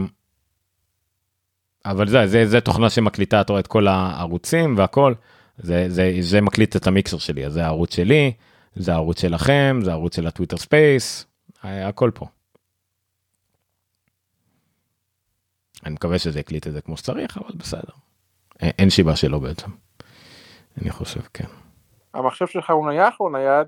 [1.85, 5.15] אבל זה, זה, זה תוכנה שמקליטה, אתה רואה את כל הערוצים והכל,
[5.59, 8.33] זה, זה, זה מקליט את המיקסר שלי, אז זה הערוץ שלי,
[8.75, 11.27] זה הערוץ שלכם, זה הערוץ של ה Twitter Space,
[11.63, 12.27] הכל פה.
[15.87, 17.93] אני מקווה שזה יקליט את זה כמו שצריך, אבל בסדר.
[18.61, 19.71] אין סיבה שלא בעצם.
[20.83, 21.45] אני חושב, כן.
[22.15, 23.67] המחשב שלך הוא נייח או נייד?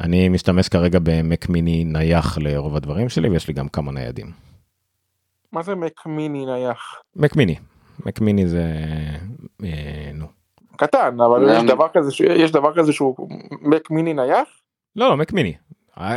[0.00, 4.32] אני משתמש כרגע ב Mac mini נייח לרוב הדברים שלי, ויש לי גם כמה ניידים.
[5.52, 7.02] מה זה Mac mini נייח?
[7.16, 7.56] Mac mini.
[8.06, 8.64] Mac mini זה...
[9.64, 10.26] אה, נו.
[10.76, 14.48] קטן, אבל יש דבר כזה, יש דבר כזה שהוא מק מיני נייח?
[14.96, 15.54] לא, לא, מק מיני.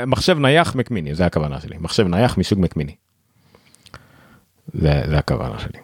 [0.07, 1.77] מחשב נייח מק מיני, זה הכוונה שלי.
[1.79, 2.95] מחשב נייח מסוג מק מיני.
[4.81, 5.79] זה, זה הכוונה שלי.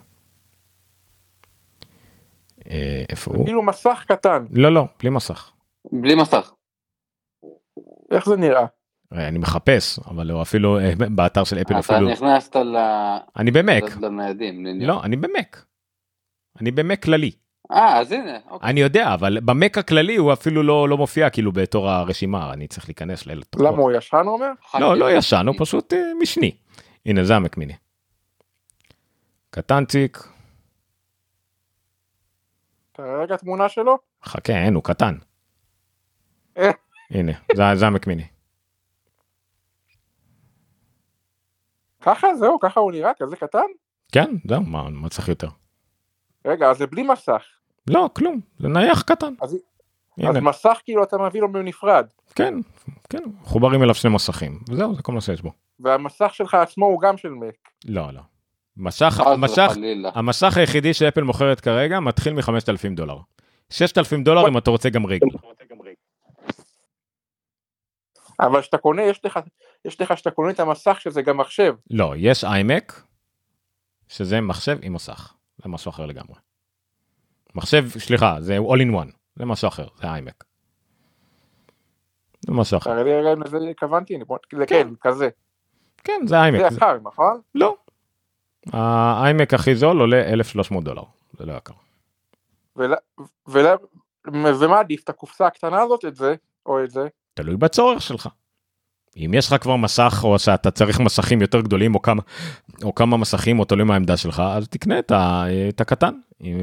[2.69, 3.45] אה, איפה הוא?
[3.45, 4.45] כאילו מסך קטן.
[4.51, 5.51] לא, לא, בלי מסך.
[5.91, 6.51] בלי מסך.
[8.11, 8.65] איך זה נראה?
[9.13, 11.97] אה, אני מחפש, אבל הוא אפילו אה, באתר של אפל אפילו.
[11.99, 12.77] אתה נכנסת ל...
[13.37, 13.83] אני במק.
[14.01, 14.65] לניידים.
[14.81, 15.65] לא, אני במק.
[16.61, 17.31] אני במק כללי.
[17.71, 18.37] אה, אז הנה.
[18.49, 18.69] אוקיי.
[18.69, 22.87] אני יודע, אבל במק הכללי הוא אפילו לא, לא מופיע כאילו בתור הרשימה, אני צריך
[22.87, 23.63] להיכנס לתוכו.
[23.63, 24.51] למה הוא ישן אומר?
[24.79, 26.51] לא, לא ישן, הוא פשוט משני.
[27.05, 27.73] הנה, זה המק מיני.
[29.51, 30.17] קטנציק,
[32.91, 33.97] תראה רגע תמונה שלו.
[34.23, 35.15] חכה, אין, הוא קטן.
[36.57, 36.71] אה.
[37.09, 38.27] הנה, זה, זה המק מיני.
[42.01, 43.59] ככה זהו, ככה הוא נראה, כזה קטן?
[44.11, 45.47] כן, זהו, מה, מה צריך יותר?
[46.45, 47.43] רגע, אז זה בלי מסך.
[47.89, 49.33] לא, כלום, זה נייח קטן.
[49.41, 49.57] אז-
[50.17, 52.07] הנה, אז מסך כאילו אתה מביא לו בנפרד.
[52.35, 52.53] כן,
[53.09, 55.51] כן, מחוברים אליו שני מסכים, וזהו, זה כל מה שיש בו.
[55.79, 57.69] והמסך שלך עצמו הוא גם של מק.
[57.85, 58.21] לא, לא.
[58.77, 59.71] משך, המשך.
[60.15, 63.17] המשך היחידי שאפל מוכרת כרגע מתחיל מ-5,000 דולר.
[63.69, 65.27] 6,000 דולר אם אתה רוצה גם רגל.
[68.39, 69.39] אבל כשאתה קונה, יש לך,
[69.85, 71.75] יש לך שאתה קונה את המסך שזה גם מחשב.
[71.91, 73.01] לא, יש איימק,
[74.07, 76.35] שזה מחשב עם מסך, זה משהו אחר לגמרי.
[77.55, 80.43] מחשב, סליחה, זה all in one, זה משהו אחר, זה איימק.
[82.47, 83.03] זה משהו אחר.
[83.03, 84.25] לי רגע לזה התכוונתי, אני-
[84.67, 85.29] כן, כזה.
[86.03, 86.69] כן, זה איימק.
[86.69, 87.41] זה יקר, נכון?
[87.55, 87.77] לא.
[88.73, 91.03] האיימק הכי זול עולה 1,300 דולר,
[91.39, 91.73] זה לא יקר.
[92.75, 92.93] ול-
[93.47, 93.67] ול-
[94.33, 96.35] ומה עדיף, את הקופסה הקטנה הזאת, את זה,
[96.65, 97.07] או את זה?
[97.33, 98.29] תלוי בצורך שלך.
[99.17, 102.21] אם יש לך כבר מסך או שאתה צריך מסכים יותר גדולים או כמה
[102.83, 106.13] או כמה מסכים או תלוי מהעמדה שלך אז תקנה את, ה, את הקטן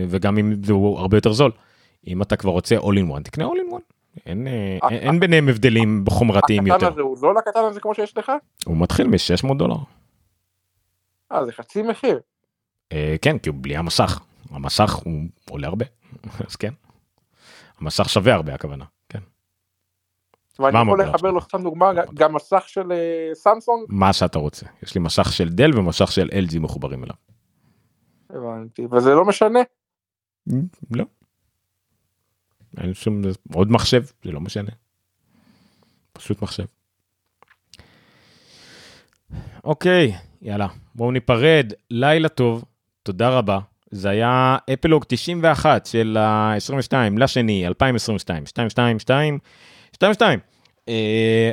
[0.09, 1.51] וגם אם זה הוא הרבה יותר זול.
[2.07, 3.92] אם אתה כבר רוצה all in one תקנה all in one.
[4.26, 6.92] אין, אה, אין, אין ביניהם הבדלים חומרתיים הקטן יותר.
[6.92, 8.32] הזה הוא זול הקטן הזה כמו שיש לך?
[8.66, 9.76] הוא מתחיל מ-600 דולר.
[11.39, 12.20] אה, זה חצי מחיר.
[12.93, 14.20] אה, כן כי הוא בלי המסך.
[14.51, 15.86] המסך הוא עולה הרבה.
[16.49, 16.72] אז כן.
[17.80, 18.84] המסך שווה הרבה הכוונה.
[19.09, 19.18] כן.
[20.59, 21.41] ואני יכול לחבר לו?
[21.41, 23.86] סתם דוגמה, גם מסך של אה, סמסונג?
[23.89, 24.66] מה שאתה רוצה.
[24.82, 27.16] יש לי מסך של דל ומסך של LG מחוברים אליו.
[28.30, 29.61] הבנתי, וזה לא משנה.
[30.91, 31.05] לא.
[32.76, 33.22] אין שום
[33.55, 34.70] עוד מחשב זה לא משנה.
[36.12, 36.64] פשוט מחשב.
[39.64, 40.12] אוקיי
[40.43, 41.72] יאללה בואו ניפרד.
[41.91, 42.64] לילה טוב
[43.03, 43.59] תודה רבה.
[43.91, 49.39] זה היה AppLog 91 של ה-22 לשני 2022 222
[49.95, 50.57] 22 אה,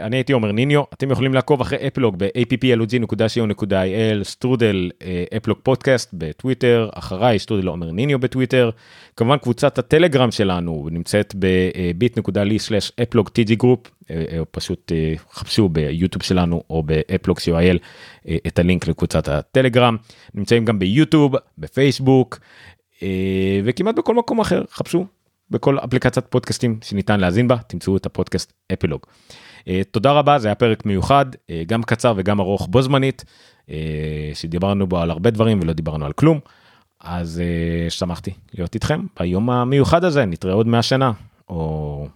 [0.02, 4.92] אני הייתי עומר ניניו אתם יכולים לעקוב אחרי AppLog ב-applog.co.il סטרודל
[5.38, 8.70] AppLog Podcast ב Twitter אחריי סטרודל עומר ניניו בטוויטר
[9.18, 11.36] כמובן קבוצת ה Telegram שלנו נמצאת
[14.40, 19.98] או פשוט uh, חפשו ביוטיוב שלנו או באפלוג co.il uh, את הלינק לקבוצת הטלגרם
[20.34, 22.40] נמצאים גם ביוטיוב בפייסבוק
[23.00, 23.04] uh,
[23.66, 25.06] וכמעט בכל מקום אחר חפשו
[25.50, 29.02] בכל אפליקציית פודקאסטים שניתן להאזין בה תמצאו את הפודקאסט אפילוג.
[29.60, 31.38] Uh, תודה רבה זה היה פרק מיוחד uh,
[31.68, 33.26] גם קצר וגם ארוך בו זמנית
[33.66, 33.72] uh,
[34.34, 36.40] שדיברנו בו על הרבה דברים ולא דיברנו על כלום
[37.02, 37.42] אז
[37.90, 41.12] שמחתי להיות איתכם ביום המיוחד הזה נתראה עוד 100 שנה
[41.50, 42.08] או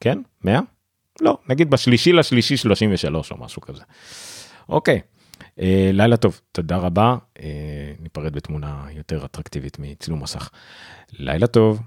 [0.00, 0.60] כן 100
[1.20, 3.82] לא נגיד בשלישי לשלישי 33 או משהו כזה.
[4.68, 5.00] אוקיי
[5.92, 7.16] לילה טוב תודה רבה
[8.00, 10.50] ניפרד בתמונה יותר אטרקטיבית מצילום מסך
[11.12, 11.80] לילה טוב.